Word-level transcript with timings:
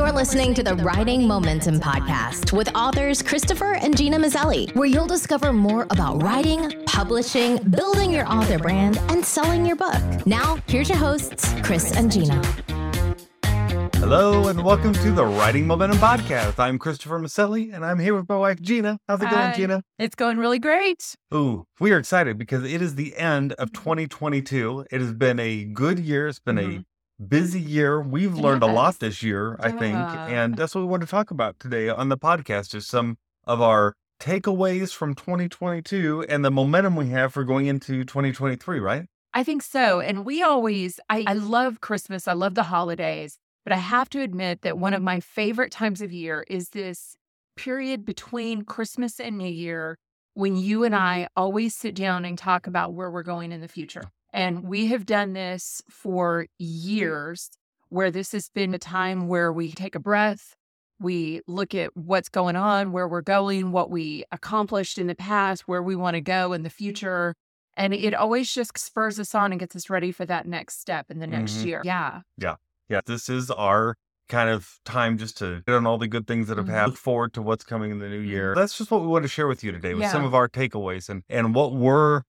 You're 0.00 0.12
listening 0.12 0.54
to 0.54 0.62
the 0.62 0.76
Writing 0.76 1.28
Momentum 1.28 1.78
Podcast 1.78 2.56
with 2.56 2.74
authors 2.74 3.20
Christopher 3.20 3.74
and 3.74 3.94
Gena 3.94 4.16
Maselli, 4.18 4.74
where 4.74 4.86
you'll 4.86 5.06
discover 5.06 5.52
more 5.52 5.86
about 5.90 6.22
writing, 6.22 6.72
publishing, 6.86 7.58
building 7.64 8.10
your 8.10 8.26
author 8.26 8.58
brand, 8.58 8.96
and 9.10 9.22
selling 9.22 9.66
your 9.66 9.76
book. 9.76 10.00
Now, 10.26 10.56
here's 10.68 10.88
your 10.88 10.96
hosts, 10.96 11.52
Chris 11.62 11.94
and 11.94 12.10
Gena. 12.10 12.40
Hello 13.96 14.48
and 14.48 14.64
welcome 14.64 14.94
to 14.94 15.10
the 15.10 15.26
Writing 15.26 15.66
Momentum 15.66 15.98
Podcast. 15.98 16.58
I'm 16.58 16.78
Christopher 16.78 17.20
Maselli 17.20 17.70
and 17.72 17.84
I'm 17.84 17.98
here 17.98 18.14
with 18.14 18.26
my 18.26 18.38
wife 18.38 18.58
Gena. 18.62 18.98
How's 19.06 19.20
it 19.20 19.26
Hi. 19.26 19.48
going, 19.48 19.54
Gena? 19.54 19.82
It's 19.98 20.14
going 20.14 20.38
really 20.38 20.58
great. 20.58 21.14
Ooh, 21.34 21.66
we 21.78 21.92
are 21.92 21.98
excited 21.98 22.38
because 22.38 22.64
it 22.64 22.80
is 22.80 22.94
the 22.94 23.14
end 23.18 23.52
of 23.52 23.70
2022. 23.74 24.86
It 24.90 25.02
has 25.02 25.12
been 25.12 25.38
a 25.38 25.64
good 25.64 25.98
year. 25.98 26.26
It's 26.28 26.38
been 26.40 26.56
Mhm. 26.56 26.78
a 26.80 26.84
busy 27.28 27.60
year. 27.60 28.00
We've 28.00 28.34
learned 28.34 28.62
a 28.62 28.66
lot 28.66 28.98
this 28.98 29.22
year, 29.22 29.56
I 29.60 29.70
think, 29.70 29.94
Yeah. 29.94 30.26
and 30.26 30.56
that's 30.56 30.74
what 30.74 30.80
we 30.82 30.86
want 30.86 31.02
to 31.02 31.08
talk 31.08 31.30
about 31.30 31.58
today 31.60 31.88
on 31.88 32.08
the 32.08 32.18
podcast. 32.18 32.74
Is 32.74 32.86
some 32.86 33.18
of 33.44 33.60
our 33.60 33.94
takeaways 34.20 34.92
from 34.94 35.14
2022 35.14 36.26
and 36.28 36.44
the 36.44 36.50
momentum 36.50 36.96
we 36.96 37.08
have 37.10 37.32
for 37.32 37.44
going 37.44 37.66
into 37.66 38.04
2023. 38.04 38.78
Right? 38.80 39.06
I 39.32 39.44
think 39.44 39.62
so. 39.62 40.00
And 40.00 40.24
we 40.24 40.42
always, 40.42 40.98
I, 41.08 41.24
I 41.26 41.34
love 41.34 41.80
Christmas. 41.80 42.26
I 42.26 42.32
love 42.32 42.54
the 42.54 42.64
holidays. 42.64 43.38
But 43.64 43.72
I 43.74 43.76
have 43.76 44.08
to 44.10 44.20
admit 44.20 44.62
that 44.62 44.78
one 44.78 44.94
of 44.94 45.02
my 45.02 45.20
favorite 45.20 45.70
times 45.70 46.00
of 46.00 46.10
year 46.12 46.44
is 46.48 46.70
this 46.70 47.16
period 47.56 48.04
between 48.06 48.62
Christmas 48.62 49.20
and 49.20 49.36
New 49.36 49.46
Year 49.46 49.98
when 50.34 50.56
you 50.56 50.82
and 50.82 50.96
I 50.96 51.28
always 51.36 51.74
sit 51.74 51.94
down 51.94 52.24
and 52.24 52.38
talk 52.38 52.66
about 52.66 52.94
where 52.94 53.10
we're 53.10 53.22
going 53.22 53.52
in 53.52 53.60
the 53.60 53.68
future. 53.68 54.04
And 54.32 54.64
we 54.64 54.86
have 54.86 55.06
done 55.06 55.32
this 55.32 55.82
for 55.90 56.46
years, 56.58 57.50
where 57.88 58.10
this 58.10 58.32
has 58.32 58.48
been 58.48 58.72
a 58.74 58.78
time 58.78 59.26
where 59.26 59.52
we 59.52 59.72
take 59.72 59.94
a 59.94 60.00
breath, 60.00 60.54
we 61.00 61.40
look 61.48 61.74
at 61.74 61.96
what's 61.96 62.28
going 62.28 62.56
on, 62.56 62.92
where 62.92 63.08
we're 63.08 63.22
going, 63.22 63.72
what 63.72 63.90
we 63.90 64.24
accomplished 64.30 64.98
in 64.98 65.06
the 65.08 65.14
past, 65.14 65.66
where 65.66 65.82
we 65.82 65.96
want 65.96 66.14
to 66.14 66.20
go 66.20 66.52
in 66.52 66.62
the 66.62 66.70
future. 66.70 67.34
And 67.76 67.94
it 67.94 68.14
always 68.14 68.52
just 68.52 68.78
spurs 68.78 69.18
us 69.18 69.34
on 69.34 69.52
and 69.52 69.58
gets 69.58 69.74
us 69.74 69.88
ready 69.90 70.12
for 70.12 70.26
that 70.26 70.46
next 70.46 70.78
step 70.80 71.10
in 71.10 71.18
the 71.18 71.26
next 71.26 71.58
Mhm. 71.58 71.64
year. 71.64 71.82
Yeah. 71.84 72.20
Yeah, 72.36 72.56
Yeah. 72.88 73.00
this 73.06 73.28
is 73.28 73.50
our 73.50 73.96
kind 74.28 74.50
of 74.50 74.78
time 74.84 75.18
just 75.18 75.36
to 75.38 75.62
get 75.66 75.74
on 75.74 75.86
all 75.86 75.98
the 75.98 76.06
good 76.06 76.26
things 76.26 76.46
that 76.48 76.56
have 76.58 76.66
Mhm. 76.66 76.70
happened. 76.70 76.92
Look 76.92 76.98
forward 77.00 77.32
to 77.34 77.42
what's 77.42 77.64
coming 77.64 77.90
in 77.90 77.98
the 77.98 78.08
new 78.08 78.20
year. 78.20 78.54
That's 78.54 78.78
just 78.78 78.90
what 78.92 79.00
we 79.00 79.08
want 79.08 79.24
to 79.24 79.28
share 79.28 79.48
with 79.48 79.64
you 79.64 79.72
today 79.72 79.94
with 79.94 80.06
some 80.08 80.24
of 80.24 80.34
our 80.34 80.48
takeaways 80.48 81.08
and, 81.08 81.24
and 81.28 81.52
what 81.54 81.72
we're 81.72 82.22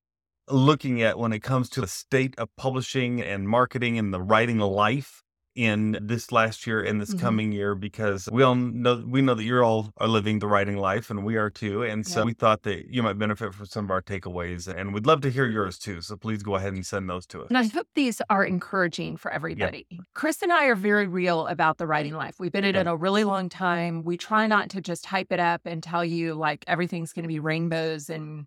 looking 0.49 1.01
at 1.01 1.17
when 1.19 1.33
it 1.33 1.39
comes 1.39 1.69
to 1.69 1.81
the 1.81 1.87
state 1.87 2.33
of 2.37 2.49
publishing 2.57 3.21
and 3.21 3.47
marketing 3.47 3.97
and 3.97 4.13
the 4.13 4.21
writing 4.21 4.57
life 4.59 5.23
in 5.53 5.97
this 6.01 6.31
last 6.31 6.65
year 6.65 6.81
and 6.81 7.01
this 7.01 7.13
Mhm. 7.13 7.19
coming 7.19 7.51
year 7.51 7.75
because 7.75 8.29
we 8.31 8.41
all 8.41 8.55
know 8.55 9.03
we 9.05 9.21
know 9.21 9.33
that 9.33 9.43
you're 9.43 9.65
all 9.65 9.91
are 9.97 10.07
living 10.07 10.39
the 10.39 10.47
writing 10.47 10.77
life 10.77 11.09
and 11.09 11.25
we 11.25 11.35
are 11.35 11.49
too 11.49 11.83
and 11.83 12.07
so 12.07 12.21
Yeah. 12.21 12.25
we 12.27 12.33
thought 12.33 12.63
that 12.63 12.85
you 12.87 13.03
might 13.03 13.17
benefit 13.17 13.53
from 13.53 13.65
some 13.65 13.83
of 13.83 13.91
our 13.91 14.01
takeaways 14.01 14.65
and 14.73 14.93
we'd 14.93 15.05
love 15.05 15.19
to 15.21 15.29
hear 15.29 15.45
yours 15.45 15.77
too 15.77 15.99
so 16.01 16.15
please 16.15 16.41
go 16.41 16.55
ahead 16.55 16.71
and 16.73 16.85
send 16.85 17.09
those 17.09 17.25
to 17.27 17.41
us 17.41 17.47
And 17.49 17.57
I 17.57 17.63
hope 17.65 17.87
these 17.95 18.21
are 18.29 18.45
encouraging 18.45 19.17
for 19.17 19.29
everybody. 19.29 19.85
Chris 20.13 20.41
and 20.41 20.53
I 20.53 20.67
are 20.67 20.75
very 20.75 21.05
real 21.07 21.47
about 21.47 21.77
the 21.79 21.85
writing 21.85 22.13
life. 22.13 22.35
We've 22.39 22.51
been 22.51 22.63
in 22.63 22.77
it 22.77 22.87
a 22.87 22.95
really 22.95 23.25
long 23.25 23.49
time. 23.49 24.03
We 24.05 24.15
try 24.15 24.47
not 24.47 24.69
to 24.69 24.79
just 24.79 25.05
hype 25.07 25.33
it 25.33 25.39
up 25.41 25.61
and 25.65 25.83
tell 25.83 26.05
you 26.05 26.33
like 26.33 26.63
everything's 26.65 27.11
going 27.11 27.23
to 27.23 27.27
be 27.27 27.39
rainbows 27.39 28.09
and 28.09 28.45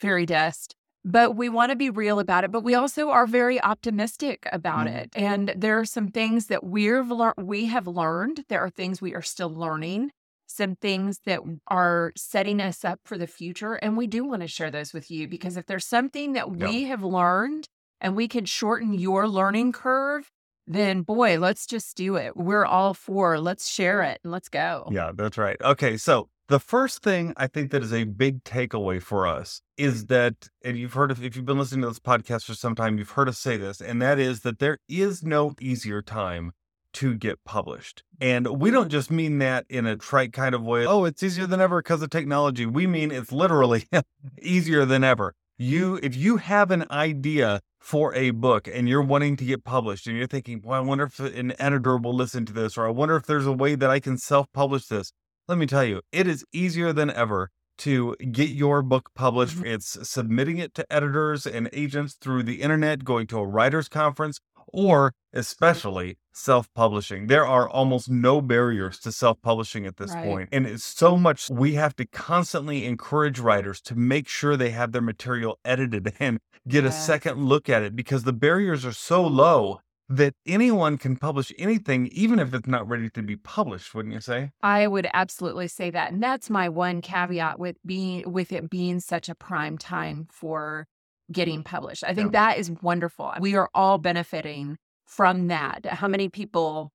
fairy 0.00 0.24
dust. 0.24 0.74
But 1.04 1.34
we 1.34 1.48
want 1.48 1.70
to 1.70 1.76
be 1.76 1.88
real 1.90 2.18
about 2.20 2.44
it, 2.44 2.52
but 2.52 2.62
we 2.62 2.74
also 2.74 3.08
are 3.10 3.26
very 3.26 3.60
optimistic 3.62 4.46
about 4.52 4.86
Mhm. 4.86 4.94
it. 4.96 5.10
And 5.14 5.54
there 5.56 5.78
are 5.78 5.84
some 5.86 6.08
things 6.08 6.46
that 6.48 6.62
we've 6.64 7.10
learned 7.10 7.34
we 7.38 7.66
have 7.66 7.86
learned. 7.86 8.44
There 8.48 8.60
are 8.60 8.70
things 8.70 9.00
we 9.00 9.14
are 9.14 9.22
still 9.22 9.48
learning, 9.48 10.12
some 10.46 10.76
things 10.76 11.20
that 11.24 11.40
are 11.68 12.12
setting 12.16 12.60
us 12.60 12.84
up 12.84 13.00
for 13.04 13.16
the 13.16 13.26
future. 13.26 13.74
And 13.74 13.96
we 13.96 14.06
do 14.06 14.24
want 14.24 14.42
to 14.42 14.48
share 14.48 14.70
those 14.70 14.92
with 14.92 15.10
you 15.10 15.26
because 15.26 15.56
if 15.56 15.66
there's 15.66 15.86
something 15.86 16.34
that 16.34 16.50
Yeah. 16.54 16.66
we 16.66 16.84
have 16.84 17.02
learned 17.02 17.68
and 18.00 18.14
we 18.14 18.28
can 18.28 18.44
shorten 18.44 18.92
your 18.92 19.26
learning 19.26 19.72
curve, 19.72 20.30
then 20.66 21.00
boy, 21.02 21.38
let's 21.38 21.66
just 21.66 21.96
do 21.96 22.16
it. 22.16 22.36
We're 22.36 22.66
all 22.66 22.92
for 22.94 23.40
let's 23.40 23.68
share 23.68 24.02
it 24.02 24.20
and 24.22 24.32
let's 24.32 24.48
go. 24.50 24.90
Yeah, 24.92 25.12
that's 25.14 25.38
right. 25.38 25.60
Okay, 25.62 25.96
so 25.96 26.28
the 26.50 26.58
first 26.58 27.00
thing 27.00 27.32
I 27.36 27.46
think 27.46 27.70
that 27.70 27.80
is 27.80 27.92
a 27.92 28.02
big 28.02 28.42
takeaway 28.42 29.00
for 29.00 29.24
us 29.24 29.62
is 29.76 30.04
mm-hmm. 30.04 30.14
that, 30.14 30.48
and 30.64 30.76
you've 30.76 30.94
heard 30.94 31.12
of, 31.12 31.24
if 31.24 31.36
you've 31.36 31.44
been 31.44 31.58
listening 31.58 31.82
to 31.82 31.88
this 31.88 32.00
podcast 32.00 32.44
for 32.44 32.54
some 32.54 32.74
time, 32.74 32.98
you've 32.98 33.10
heard 33.10 33.28
us 33.28 33.38
say 33.38 33.56
this, 33.56 33.80
and 33.80 34.02
that 34.02 34.18
is 34.18 34.40
that 34.40 34.58
there 34.58 34.78
is 34.88 35.22
no 35.22 35.54
easier 35.60 36.02
time 36.02 36.50
to 36.94 37.14
get 37.14 37.38
published. 37.44 38.02
And 38.20 38.48
we 38.48 38.68
mm-hmm. 38.68 38.78
don't 38.78 38.88
just 38.88 39.12
mean 39.12 39.38
that 39.38 39.64
in 39.68 39.86
a 39.86 39.96
trite 39.96 40.32
kind 40.32 40.56
of 40.56 40.62
way. 40.62 40.84
Oh, 40.84 41.04
it's 41.04 41.22
easier 41.22 41.46
than 41.46 41.60
ever 41.60 41.80
because 41.80 42.02
of 42.02 42.10
technology. 42.10 42.66
We 42.66 42.88
mean 42.88 43.12
it's 43.12 43.30
literally 43.30 43.86
easier 44.42 44.84
than 44.84 45.04
ever. 45.04 45.34
You, 45.56 46.00
if 46.02 46.16
you 46.16 46.38
have 46.38 46.72
an 46.72 46.84
idea 46.90 47.60
for 47.78 48.12
a 48.14 48.30
book 48.30 48.66
and 48.66 48.88
you're 48.88 49.02
wanting 49.02 49.36
to 49.36 49.44
get 49.44 49.62
published 49.62 50.08
and 50.08 50.16
you're 50.16 50.26
thinking, 50.26 50.62
well, 50.64 50.82
I 50.82 50.84
wonder 50.84 51.04
if 51.04 51.20
an 51.20 51.54
editor 51.60 51.96
will 51.96 52.14
listen 52.14 52.44
to 52.46 52.52
this, 52.52 52.76
or 52.76 52.86
I 52.86 52.90
wonder 52.90 53.14
if 53.14 53.26
there's 53.26 53.46
a 53.46 53.52
way 53.52 53.76
that 53.76 53.88
I 53.88 54.00
can 54.00 54.18
self 54.18 54.46
publish 54.52 54.86
this. 54.86 55.12
Let 55.50 55.58
me 55.58 55.66
tell 55.66 55.82
you, 55.84 56.00
it 56.12 56.28
is 56.28 56.44
easier 56.52 56.92
than 56.92 57.10
ever 57.10 57.50
to 57.78 58.14
get 58.30 58.50
your 58.50 58.82
book 58.82 59.10
published. 59.16 59.56
Mhm. 59.56 59.66
It's 59.66 60.08
submitting 60.08 60.58
it 60.58 60.74
to 60.74 60.86
editors 60.92 61.44
and 61.44 61.68
agents 61.72 62.14
through 62.20 62.44
the 62.44 62.62
internet, 62.62 63.02
going 63.04 63.26
to 63.26 63.38
a 63.38 63.44
writer's 63.44 63.88
conference, 63.88 64.38
or 64.68 65.12
especially 65.32 66.18
self 66.32 66.72
publishing. 66.72 67.26
There 67.26 67.44
are 67.44 67.68
almost 67.68 68.08
no 68.08 68.40
barriers 68.40 69.00
to 69.00 69.10
self 69.10 69.42
publishing 69.42 69.86
at 69.86 69.96
this 69.96 70.14
Right. 70.14 70.24
point. 70.24 70.48
And 70.52 70.68
it's 70.68 70.84
so 70.84 71.16
much 71.16 71.50
we 71.50 71.74
have 71.74 71.96
to 71.96 72.06
constantly 72.06 72.84
encourage 72.84 73.40
writers 73.40 73.80
to 73.80 73.96
make 73.96 74.28
sure 74.28 74.56
they 74.56 74.70
have 74.70 74.92
their 74.92 75.02
material 75.02 75.58
edited 75.64 76.12
and 76.20 76.38
get 76.68 76.84
a 76.84 76.92
second 76.92 77.44
look 77.44 77.68
at 77.68 77.82
it 77.82 77.96
because 77.96 78.22
the 78.22 78.32
barriers 78.32 78.84
are 78.86 78.92
so 78.92 79.26
low 79.26 79.80
that 80.10 80.34
anyone 80.44 80.98
can 80.98 81.16
publish 81.16 81.52
anything, 81.56 82.08
even 82.08 82.40
if 82.40 82.52
it's 82.52 82.66
not 82.66 82.86
ready 82.88 83.08
to 83.10 83.22
be 83.22 83.36
published, 83.36 83.94
wouldn't 83.94 84.12
you 84.12 84.20
say? 84.20 84.50
I 84.60 84.88
would 84.88 85.08
absolutely 85.14 85.68
say 85.68 85.90
that. 85.90 86.12
And 86.12 86.20
that's 86.20 86.50
my 86.50 86.68
one 86.68 87.00
caveat 87.00 87.60
with 87.60 87.76
being 87.86 88.30
with 88.30 88.50
it 88.52 88.68
being 88.68 88.98
such 88.98 89.28
a 89.28 89.36
prime 89.36 89.78
time 89.78 90.26
for 90.32 90.88
getting 91.30 91.62
published. 91.62 92.02
I 92.04 92.12
think 92.12 92.32
that 92.32 92.58
is 92.58 92.72
wonderful. 92.82 93.32
We 93.40 93.54
are 93.54 93.70
all 93.72 93.98
benefiting 93.98 94.78
from 95.06 95.46
that. 95.46 95.86
How 95.86 96.08
many 96.08 96.28
people 96.28 96.90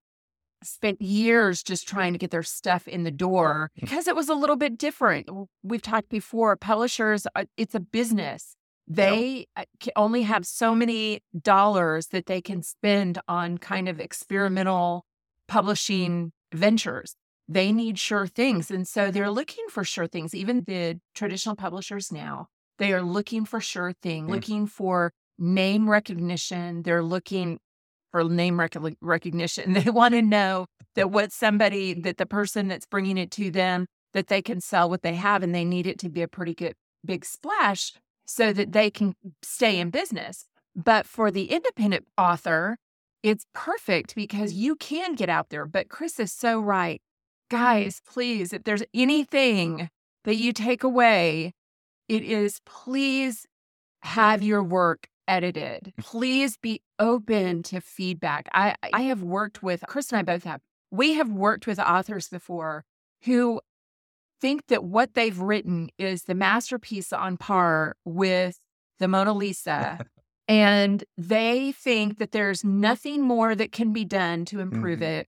spent 0.62 1.02
years 1.02 1.64
just 1.64 1.88
trying 1.88 2.12
to 2.14 2.20
get 2.20 2.32
their 2.32 2.44
stuff 2.44 2.88
in 2.88 3.04
the 3.04 3.12
door 3.12 3.72
because 3.76 4.08
it 4.08 4.16
was 4.16 4.30
a 4.30 4.34
little 4.34 4.56
bit 4.56 4.78
different. 4.78 5.30
We've 5.64 5.82
talked 5.82 6.10
before, 6.10 6.56
publishers, 6.56 7.28
uh, 7.36 7.46
it's 7.56 7.76
a 7.76 7.80
business. 7.80 8.56
They 8.88 9.48
uh, 9.56 9.66
ca- 9.82 9.92
only 9.96 10.22
have 10.24 10.46
so 10.46 10.76
many 10.76 11.22
dollars 11.40 12.08
that 12.08 12.28
they 12.28 12.42
can 12.42 12.62
spend 12.62 13.20
on 13.28 13.58
kind 13.58 13.90
of 13.90 14.00
experimental 14.00 15.06
publishing 15.48 16.32
ventures. 16.54 17.16
They 17.48 17.72
need 17.72 18.00
sure 18.00 18.28
things. 18.28 18.72
And 18.72 18.88
so 18.88 19.12
they're 19.12 19.32
looking 19.32 19.66
for 19.70 19.84
sure 19.84 20.08
things. 20.08 20.34
Even 20.34 20.64
the 20.68 21.00
traditional 21.14 21.56
publishers 21.56 22.12
now, 22.12 22.48
they 22.80 22.92
are 22.94 23.02
looking 23.02 23.46
for 23.46 23.60
sure 23.60 23.94
thing, 24.02 24.26
Mm. 24.28 24.30
looking 24.30 24.68
for 24.68 25.12
name 25.38 25.90
recognition. 25.90 26.84
They're 26.84 27.04
looking 27.04 27.60
for 28.12 28.24
name 28.24 28.60
rec- 28.60 28.76
recognition. 29.02 29.74
They 29.88 29.90
want 29.92 30.14
to 30.14 30.22
know 30.22 30.68
that 30.96 31.12
what 31.12 31.32
somebody, 31.32 31.94
that 31.94 32.18
the 32.18 32.26
person 32.26 32.68
that's 32.68 32.86
bringing 32.86 33.18
it 33.18 33.32
to 33.32 33.52
them, 33.52 33.86
that 34.14 34.28
they 34.28 34.42
can 34.42 34.62
sell 34.62 34.90
what 34.90 35.02
they 35.02 35.16
have 35.16 35.44
and 35.44 35.54
they 35.54 35.66
need 35.66 35.86
it 35.88 36.00
to 36.00 36.10
be 36.10 36.22
a 36.22 36.28
pretty 36.28 36.54
good 36.56 36.74
big 37.04 37.24
splash 37.26 37.94
so 38.26 38.52
that 38.52 38.74
they 38.74 38.90
can 38.90 39.16
stay 39.42 39.80
in 39.80 39.90
business. 39.90 40.46
But 40.76 41.06
for 41.06 41.32
the 41.32 41.52
independent 41.52 42.06
author, 42.18 42.78
it's 43.24 43.46
perfect 43.54 44.14
because 44.14 44.54
you 44.54 44.76
can 44.76 45.16
get 45.16 45.30
out 45.30 45.50
there. 45.50 45.66
But 45.66 45.90
Chris 45.90 46.20
is 46.20 46.32
so 46.32 46.60
right. 46.60 47.02
Guys, 47.50 48.02
please, 48.06 48.54
if 48.54 48.64
there's 48.64 48.84
anything 48.94 49.90
that 50.26 50.36
you 50.36 50.52
take 50.52 50.84
away, 50.84 51.54
it 52.10 52.24
is 52.24 52.60
please 52.66 53.46
have 54.02 54.44
your 54.44 54.64
work 54.64 55.08
edited. 55.28 55.94
Mm. 56.00 56.04
Please 56.04 56.58
be 56.58 56.82
open 57.00 57.64
to 57.64 57.82
feedback. 57.82 58.48
I, 58.54 58.76
I 58.94 59.04
have 59.04 59.24
worked 59.24 59.64
with, 59.64 59.84
Chris 59.88 60.12
and 60.12 60.20
I 60.20 60.24
both 60.24 60.44
have, 60.44 60.62
we 60.92 61.14
have 61.14 61.32
worked 61.32 61.68
with 61.68 61.80
authors 61.80 62.28
before 62.28 62.86
who 63.24 63.62
think 64.42 64.68
that 64.68 64.84
what 64.84 65.14
they've 65.14 65.40
written 65.40 65.90
is 65.98 66.24
the 66.24 66.36
masterpiece 66.36 67.12
on 67.14 67.38
par 67.38 67.96
with 68.06 68.60
the 69.00 69.08
Mona 69.08 69.34
Lisa. 69.34 70.00
and 70.48 71.04
they 71.18 71.72
think 71.72 72.18
that 72.20 72.32
there's 72.32 72.64
nothing 72.64 73.22
more 73.24 73.56
that 73.56 73.72
can 73.72 73.94
be 73.94 74.06
done 74.06 74.46
to 74.46 74.60
improve 74.60 75.00
Mhm. 75.00 75.04
it. 75.22 75.28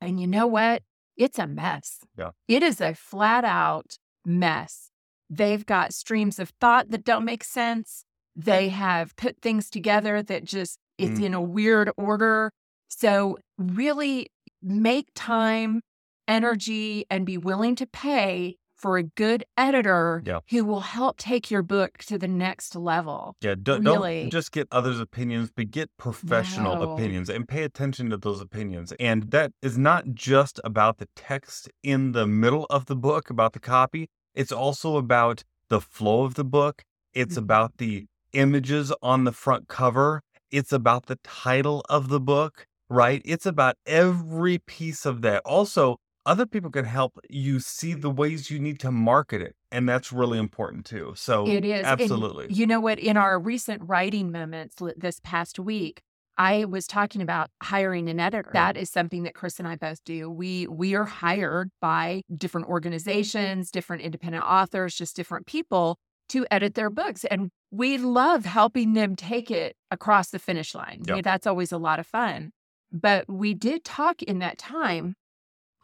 And 0.00 0.20
you 0.20 0.26
know 0.26 0.46
what? 0.46 0.82
It's 1.16 1.38
a 1.38 1.46
mess. 1.46 2.00
Yeah. 2.18 2.30
It 2.46 2.62
is 2.62 2.80
a 2.80 2.94
flat 2.94 3.44
out 3.44 3.96
mess. 4.24 4.90
They've 5.30 5.64
got 5.64 5.94
streams 5.94 6.38
of 6.38 6.50
thought 6.60 6.90
that 6.90 7.04
don't 7.04 7.24
make 7.24 7.42
sense. 7.42 8.04
They 8.36 8.68
have 8.68 9.16
put 9.16 9.40
things 9.40 9.70
together 9.70 10.22
that 10.22 10.44
just 10.44 10.78
it's 10.98 11.18
Mm. 11.20 11.24
in 11.24 11.34
a 11.34 11.40
weird 11.42 11.90
order. 11.96 12.52
So 12.88 13.38
really 13.58 14.30
make 14.62 15.08
time, 15.14 15.82
energy, 16.28 17.04
and 17.10 17.24
be 17.26 17.38
willing 17.38 17.74
to 17.76 17.86
pay 17.86 18.56
for 18.74 18.98
a 18.98 19.02
good 19.02 19.42
editor 19.56 20.22
Yeah. 20.26 20.40
who 20.50 20.64
will 20.64 20.80
help 20.80 21.16
take 21.16 21.50
your 21.50 21.62
book 21.62 21.98
to 22.08 22.18
the 22.18 22.28
next 22.28 22.76
level. 22.76 23.34
Yeah, 23.40 23.54
do, 23.54 23.78
Really. 23.78 24.20
don't 24.22 24.30
just 24.30 24.52
get 24.52 24.68
others' 24.70 25.00
opinions, 25.00 25.50
but 25.54 25.70
get 25.70 25.88
professional 25.96 26.74
No. 26.76 26.92
opinions 26.92 27.30
and 27.30 27.48
pay 27.48 27.62
attention 27.62 28.10
to 28.10 28.18
those 28.18 28.40
opinions. 28.42 28.92
And 29.00 29.30
that 29.30 29.52
is 29.62 29.78
not 29.78 30.12
just 30.12 30.60
about 30.62 30.98
the 30.98 31.08
text 31.16 31.70
in 31.82 32.12
the 32.12 32.26
middle 32.26 32.66
of 32.68 32.84
the 32.84 32.96
book, 32.96 33.30
about 33.30 33.54
the 33.54 33.60
copy. 33.60 34.08
It's 34.34 34.52
also 34.52 34.96
about 34.98 35.42
the 35.68 35.80
flow 35.80 36.24
of 36.24 36.34
the 36.34 36.44
book. 36.44 36.82
It's 37.14 37.36
Mhm. 37.36 37.38
about 37.38 37.78
the 37.78 38.06
images 38.34 38.92
on 39.00 39.24
the 39.24 39.32
front 39.32 39.68
cover. 39.68 40.20
It's 40.50 40.72
about 40.72 41.06
the 41.06 41.16
title 41.24 41.82
of 41.88 42.08
the 42.08 42.20
book, 42.20 42.66
right? 42.90 43.22
It's 43.24 43.46
about 43.46 43.76
every 43.86 44.58
piece 44.58 45.06
of 45.06 45.22
that. 45.22 45.40
Also, 45.46 45.96
other 46.26 46.44
people 46.44 46.70
can 46.70 46.84
help 46.84 47.18
you 47.30 47.60
see 47.60 47.94
the 47.94 48.10
ways 48.10 48.50
you 48.50 48.58
need 48.58 48.80
to 48.80 48.90
market 48.90 49.40
it. 49.40 49.54
And 49.70 49.88
that's 49.88 50.12
really 50.12 50.36
mm. 50.36 50.42
important 50.42 50.84
too. 50.84 51.14
So, 51.16 51.46
It 51.46 51.64
is. 51.64 51.86
And 51.86 51.86
absolutely. 51.86 52.48
you 52.50 52.66
know 52.66 52.80
what? 52.80 52.98
In 52.98 53.16
our 53.16 53.38
recent 53.38 53.82
writing 53.84 54.32
moments 54.32 54.76
this 54.96 55.20
past 55.22 55.58
week, 55.58 56.02
I 56.38 56.66
was 56.66 56.86
talking 56.86 57.22
about 57.22 57.50
hiring 57.62 58.08
an 58.10 58.20
editor. 58.20 58.50
That 58.52 58.76
is 58.76 58.90
something 58.90 59.22
that 59.22 59.34
Chris 59.34 59.58
and 59.58 59.66
I 59.66 59.76
both 59.76 60.04
do. 60.04 60.28
We 60.28 60.66
we 60.66 60.94
are 60.94 61.04
hired 61.04 61.70
by 61.80 62.22
different 62.36 62.68
organizations, 62.68 63.70
different 63.70 64.02
independent 64.02 64.44
authors, 64.44 64.94
just 64.94 65.16
different 65.16 65.46
people 65.46 65.96
to 66.28 66.46
edit 66.50 66.74
their 66.74 66.90
books. 66.90 67.24
And 67.24 67.50
we 67.70 67.98
love 67.98 68.44
helping 68.44 68.92
them 68.92 69.16
take 69.16 69.50
it 69.50 69.76
across 69.90 70.30
the 70.30 70.38
finish 70.38 70.74
line. 70.74 71.02
I 71.08 71.14
mean, 71.14 71.22
that's 71.22 71.46
always 71.46 71.72
a 71.72 71.78
lot 71.78 71.98
of 71.98 72.06
fun. 72.06 72.50
But 72.92 73.28
we 73.28 73.54
did 73.54 73.84
talk 73.84 74.22
in 74.22 74.38
that 74.40 74.58
time, 74.58 75.14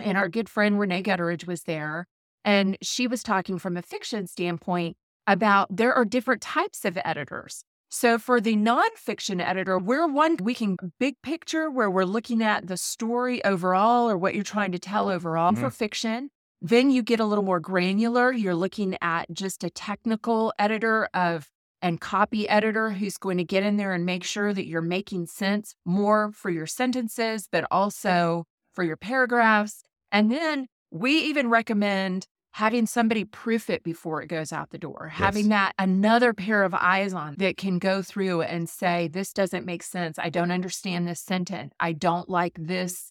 and 0.02 0.18
our 0.18 0.28
good 0.28 0.48
friend 0.48 0.78
Rene 0.78 1.02
Gutteridge 1.02 1.46
was 1.46 1.62
there. 1.62 2.06
And 2.44 2.76
she 2.82 3.06
was 3.06 3.22
talking 3.22 3.58
from 3.58 3.76
a 3.76 3.82
fiction 3.82 4.26
standpoint 4.26 4.96
about 5.26 5.74
there 5.74 5.94
are 5.94 6.04
different 6.04 6.42
types 6.42 6.84
of 6.84 6.98
editors. 7.04 7.64
So 7.88 8.18
for 8.18 8.40
the 8.40 8.56
nonfiction 8.56 9.46
editor, 9.46 9.78
we're 9.78 10.08
one 10.08 10.38
we 10.42 10.54
can 10.54 10.76
big 10.98 11.14
picture 11.22 11.70
where 11.70 11.90
we're 11.90 12.04
looking 12.04 12.42
at 12.42 12.66
the 12.66 12.78
story 12.78 13.44
overall 13.44 14.08
or 14.08 14.16
what 14.16 14.34
you're 14.34 14.44
trying 14.44 14.72
to 14.72 14.78
tell 14.78 15.10
overall 15.10 15.52
for 15.52 15.66
mm-hmm. 15.66 15.68
fiction. 15.68 16.30
Then 16.62 16.90
you 16.90 17.02
get 17.02 17.20
a 17.20 17.26
little 17.26 17.44
more 17.44 17.60
granular. 17.60 18.32
You're 18.32 18.54
looking 18.54 18.96
at 19.02 19.26
just 19.32 19.62
a 19.62 19.68
technical 19.68 20.54
editor 20.58 21.08
of 21.12 21.50
and 21.82 22.00
copy 22.00 22.48
editor 22.48 22.92
who's 22.92 23.18
going 23.18 23.36
to 23.38 23.44
get 23.44 23.64
in 23.64 23.76
there 23.76 23.92
and 23.92 24.06
make 24.06 24.24
sure 24.24 24.54
that 24.54 24.66
you're 24.66 24.80
making 24.80 25.26
sense 25.26 25.74
more 25.84 26.32
for 26.32 26.48
your 26.48 26.66
sentences, 26.66 27.48
but 27.50 27.66
also 27.70 28.46
for 28.72 28.84
your 28.84 28.96
paragraphs. 28.96 29.82
And 30.12 30.30
then 30.30 30.66
we 30.90 31.18
even 31.22 31.48
recommend 31.50 32.26
having 32.52 32.84
somebody 32.86 33.24
proof 33.24 33.70
it 33.70 33.82
before 33.82 34.20
it 34.20 34.26
goes 34.26 34.52
out 34.52 34.70
the 34.70 34.78
door, 34.78 35.10
having 35.12 35.48
that 35.48 35.72
another 35.78 36.34
pair 36.34 36.62
of 36.62 36.74
eyes 36.74 37.14
on 37.14 37.34
that 37.38 37.56
can 37.56 37.78
go 37.78 38.02
through 38.02 38.42
and 38.42 38.68
say, 38.68 39.08
this 39.08 39.32
doesn't 39.32 39.64
make 39.64 39.82
sense. 39.82 40.18
I 40.18 40.28
don't 40.28 40.50
understand 40.50 41.08
this 41.08 41.20
sentence. 41.20 41.72
I 41.80 41.92
don't 41.92 42.28
like 42.28 42.52
this 42.58 43.10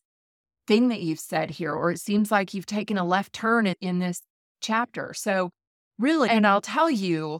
thing 0.67 0.89
that 0.89 1.01
you've 1.01 1.19
said 1.19 1.49
here, 1.49 1.73
or 1.73 1.91
it 1.91 1.99
seems 1.99 2.31
like 2.31 2.53
you've 2.53 2.67
taken 2.67 2.99
a 2.99 3.03
left 3.03 3.33
turn 3.33 3.65
in, 3.65 3.75
in 3.81 3.97
this 3.97 4.21
chapter. 4.61 5.11
So, 5.15 5.49
really, 5.97 6.29
and 6.29 6.45
I'll 6.45 6.61
tell 6.61 6.91
you, 6.91 7.39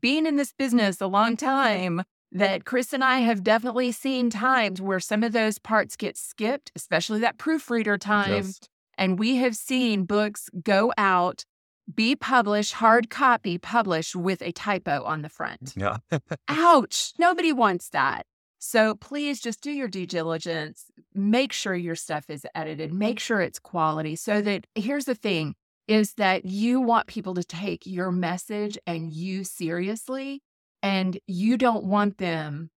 being 0.00 0.26
in 0.26 0.36
this 0.36 0.52
business 0.52 1.00
a 1.00 1.08
long 1.08 1.36
time, 1.36 2.02
that 2.30 2.64
Chris 2.64 2.92
and 2.92 3.02
I 3.02 3.18
have 3.18 3.42
definitely 3.42 3.90
seen 3.92 4.30
times 4.30 4.80
where 4.80 5.00
some 5.00 5.22
of 5.22 5.32
those 5.32 5.58
parts 5.58 5.96
get 5.96 6.16
skipped, 6.16 6.70
especially 6.76 7.20
that 7.20 7.36
proofreader 7.36 7.98
time. 7.98 8.42
Just- 8.42 8.68
And 8.98 9.18
we 9.18 9.36
have 9.36 9.56
seen 9.56 10.04
books 10.04 10.48
go 10.62 10.92
out, 10.98 11.44
be 11.92 12.14
published, 12.14 12.74
hard 12.74 13.10
copy 13.10 13.58
published 13.58 14.14
with 14.14 14.42
a 14.42 14.52
typo 14.52 15.02
on 15.04 15.22
the 15.22 15.28
front. 15.28 15.74
yeah. 15.76 15.98
Ouch. 16.48 17.12
Nobody 17.18 17.52
wants 17.52 17.88
that. 17.90 18.26
So 18.58 18.94
please 18.94 19.40
just 19.40 19.60
do 19.60 19.72
your 19.72 19.88
due 19.88 20.06
diligence. 20.06 20.84
Make 21.14 21.52
sure 21.52 21.74
your 21.74 21.96
stuff 21.96 22.30
is 22.30 22.46
edited. 22.54 22.92
Make 22.92 23.18
sure 23.18 23.40
it's 23.40 23.58
quality 23.58 24.14
so 24.14 24.40
that 24.40 24.68
here's 24.76 25.04
the 25.04 25.16
thing 25.16 25.56
is 25.88 26.14
that 26.14 26.44
you 26.44 26.80
want 26.80 27.08
people 27.08 27.34
to 27.34 27.42
take 27.42 27.86
your 27.86 28.12
message 28.12 28.78
and 28.86 29.12
you 29.12 29.42
seriously 29.42 30.42
and 30.80 31.18
you 31.26 31.56
don't 31.56 31.84
want 31.84 32.18
them 32.18 32.70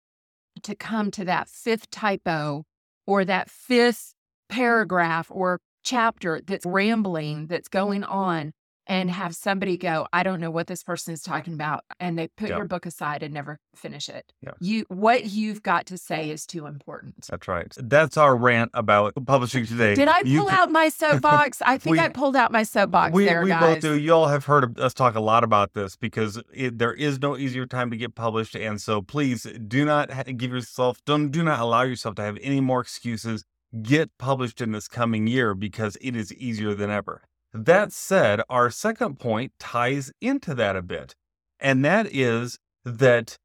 to 0.63 0.75
come 0.75 1.11
to 1.11 1.25
that 1.27 1.49
fifth 1.49 1.91
typo 1.91 2.65
or 3.07 3.25
that 3.25 3.51
fifth 3.51 4.15
paragraph 4.49 5.27
or 5.31 5.61
chapter 5.85 6.41
that's 6.47 6.67
rambling 6.67 7.47
that's 7.47 7.69
going 7.69 8.03
on 8.05 8.53
and 8.87 9.11
have 9.11 9.35
somebody 9.35 9.79
go, 9.79 10.07
I 10.13 10.23
don't 10.23 10.41
know 10.41 10.51
what 10.51 10.67
this 10.67 10.83
person 10.83 11.15
is 11.15 11.23
talking 11.23 11.55
about. 11.55 11.85
And 11.99 12.19
they 12.19 12.29
put 12.29 12.51
your 12.51 12.67
book 12.67 12.85
aside 12.85 13.23
and 13.23 13.33
never 13.33 13.59
finish 13.75 14.11
it. 14.11 14.31
Yeah. 14.43 14.51
You 14.61 14.85
what 14.89 15.25
you've 15.25 15.63
got 15.63 15.87
to 15.87 15.97
say 15.97 16.29
is 16.29 16.45
too 16.45 16.67
important. 16.67 17.27
That's 17.31 17.49
right. 17.49 17.73
That's 17.79 18.19
our 18.19 18.37
rant 18.37 18.73
about 18.75 19.15
publishing 19.25 19.65
today. 19.65 19.95
Did 19.95 20.09
I 20.09 20.23
pull 20.25 20.49
can- 20.49 20.55
out 20.55 20.71
my 20.71 20.89
soapbox? 21.01 21.63
I 21.63 21.79
think 21.79 21.93
We- 21.93 22.01
I 22.01 22.11
pulled 22.11 22.37
out 22.37 22.53
my 22.53 22.63
soapbox 22.63 23.15
we, 23.15 23.25
there, 23.25 23.43
we 23.43 23.49
guys. 23.49 23.77
both 23.77 23.81
do. 23.81 23.99
You 23.99 24.13
all 24.13 24.27
have 24.29 24.45
heard 24.45 24.79
us 24.79 24.93
talk 24.93 25.15
a 25.15 25.21
lot 25.21 25.45
about 25.45 25.73
this 25.73 25.97
because 25.97 26.43
it, 26.53 26.79
there 26.79 26.93
is 26.93 27.19
no 27.23 27.39
easier 27.39 27.65
time 27.65 27.91
to 27.91 27.97
get 27.97 28.15
published, 28.15 28.55
and 28.55 28.79
so 28.83 29.01
please 29.01 29.45
do 29.67 29.87
not 29.87 30.11
give 30.37 30.51
yourself 30.51 31.03
don't 31.07 31.31
do 31.31 31.43
not 31.43 31.59
allow 31.59 31.83
yourself 31.85 32.17
to 32.17 32.23
have 32.23 32.37
any 32.43 32.61
more 32.61 32.83
excuses. 32.83 33.47
Get 33.83 34.17
published 34.19 34.61
in 34.61 34.73
this 34.73 34.87
coming 34.89 35.27
year 35.27 35.55
because 35.55 35.97
it 36.01 36.15
is 36.15 36.33
easier 36.35 36.75
than 36.75 36.91
ever. 36.91 37.23
That 37.53 37.93
said, 37.93 38.41
our 38.49 38.71
second 38.71 39.19
point 39.19 39.53
ties 39.59 40.13
into 40.21 40.55
that 40.55 40.77
a 40.77 40.83
bit, 40.83 41.15
and 41.59 41.85
that 41.85 42.07
is 42.13 42.59
that 42.85 43.37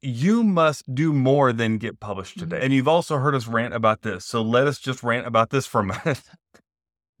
you 0.00 0.42
must 0.42 0.94
do 0.94 1.12
more 1.12 1.52
than 1.52 1.78
get 1.78 2.00
published 2.00 2.38
today. 2.38 2.58
Mhm. 2.58 2.64
And 2.64 2.72
you've 2.72 2.88
also 2.88 3.18
heard 3.18 3.34
us 3.34 3.46
rant 3.46 3.74
about 3.74 4.02
this, 4.02 4.24
so 4.24 4.42
let 4.42 4.66
us 4.66 4.78
just 4.78 5.02
rant 5.02 5.26
about 5.26 5.50
this 5.50 5.66
for 5.66 5.80
a 5.80 5.84
minute. 6.04 6.22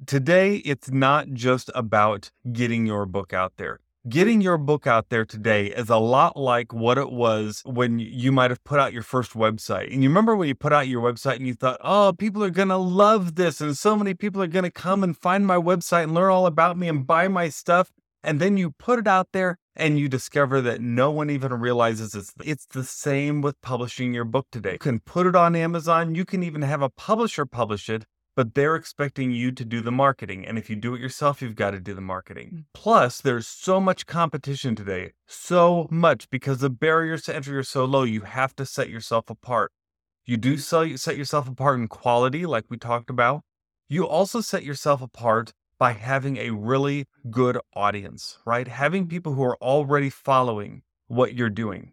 Today, 0.06 0.56
it's 0.56 0.90
not 0.90 1.28
just 1.32 1.70
about 1.74 2.30
getting 2.52 2.86
your 2.86 3.04
book 3.04 3.32
out 3.32 3.54
there. 3.56 3.80
Getting 4.08 4.40
your 4.40 4.58
book 4.58 4.86
out 4.86 5.08
there 5.08 5.24
today 5.24 5.66
is 5.66 5.90
a 5.90 5.96
lot 5.96 6.36
like 6.36 6.72
what 6.72 6.98
it 6.98 7.10
was 7.10 7.62
when 7.66 7.98
you 7.98 8.30
might 8.30 8.50
have 8.50 8.62
put 8.62 8.78
out 8.78 8.92
your 8.92 9.02
first 9.02 9.32
website. 9.32 9.92
And 9.92 10.02
you 10.02 10.08
remember 10.08 10.36
when 10.36 10.48
you 10.48 10.54
put 10.54 10.72
out 10.72 10.86
your 10.86 11.02
website 11.02 11.36
and 11.36 11.46
you 11.46 11.54
thought, 11.54 11.80
oh, 11.82 12.14
people 12.16 12.42
are 12.44 12.50
going 12.50 12.68
to 12.68 12.76
love 12.76 13.34
this. 13.34 13.60
And 13.60 13.76
so 13.76 13.96
many 13.96 14.14
people 14.14 14.40
are 14.40 14.46
going 14.46 14.64
to 14.64 14.70
come 14.70 15.02
and 15.02 15.16
find 15.16 15.46
my 15.46 15.56
website 15.56 16.04
and 16.04 16.14
learn 16.14 16.30
all 16.30 16.46
about 16.46 16.78
me 16.78 16.88
and 16.88 17.06
buy 17.06 17.28
my 17.28 17.48
stuff. 17.48 17.90
And 18.22 18.40
then 18.40 18.56
you 18.56 18.70
put 18.70 18.98
it 18.98 19.08
out 19.08 19.28
there 19.32 19.58
and 19.74 19.98
you 19.98 20.08
discover 20.08 20.60
that 20.62 20.80
no 20.80 21.10
one 21.10 21.28
even 21.28 21.52
realizes 21.54 22.14
it's 22.14 22.32
it's 22.44 22.66
the 22.66 22.84
same 22.84 23.42
with 23.42 23.60
publishing 23.62 24.14
your 24.14 24.24
book 24.24 24.46
today. 24.50 24.72
You 24.72 24.78
can 24.78 25.00
put 25.00 25.26
it 25.26 25.36
on 25.36 25.54
Amazon, 25.54 26.14
you 26.14 26.24
can 26.24 26.42
even 26.42 26.62
have 26.62 26.82
a 26.82 26.90
publisher 26.90 27.46
publish 27.46 27.88
it, 27.88 28.04
but 28.38 28.54
they're 28.54 28.76
expecting 28.76 29.32
you 29.32 29.50
to 29.50 29.64
do 29.64 29.80
the 29.80 29.90
marketing. 29.90 30.46
And 30.46 30.58
if 30.58 30.70
you 30.70 30.76
do 30.76 30.94
it 30.94 31.00
yourself, 31.00 31.42
you've 31.42 31.56
got 31.56 31.72
to 31.72 31.80
do 31.80 31.92
the 31.92 32.00
marketing. 32.00 32.50
Mm. 32.54 32.64
Plus, 32.72 33.20
there's 33.20 33.48
so 33.48 33.80
much 33.80 34.06
competition 34.06 34.76
today. 34.76 35.10
So 35.26 35.88
much 35.90 36.30
because 36.30 36.60
the 36.60 36.70
barriers 36.70 37.24
to 37.24 37.34
entry 37.34 37.56
are 37.56 37.64
so 37.64 37.84
low, 37.84 38.04
you 38.04 38.20
have 38.20 38.54
to 38.54 38.64
set 38.64 38.90
yourself 38.90 39.28
apart. 39.28 39.72
You 40.24 40.36
do 40.36 40.54
mm. 40.54 40.60
sell, 40.60 40.96
set 40.96 41.16
yourself 41.16 41.48
apart 41.48 41.80
in 41.80 41.88
quality, 41.88 42.46
like 42.46 42.66
we 42.68 42.76
talked 42.76 43.10
about. 43.10 43.42
You 43.88 44.06
also 44.06 44.40
set 44.40 44.62
yourself 44.62 45.02
apart 45.02 45.52
by 45.76 45.94
having 45.94 46.36
a 46.36 46.50
really 46.50 47.06
good 47.32 47.58
audience, 47.74 48.38
right? 48.46 48.68
Having 48.68 49.08
people 49.08 49.32
who 49.32 49.42
are 49.42 49.56
already 49.56 50.10
following 50.10 50.82
what 51.08 51.34
you're 51.34 51.50
doing. 51.50 51.92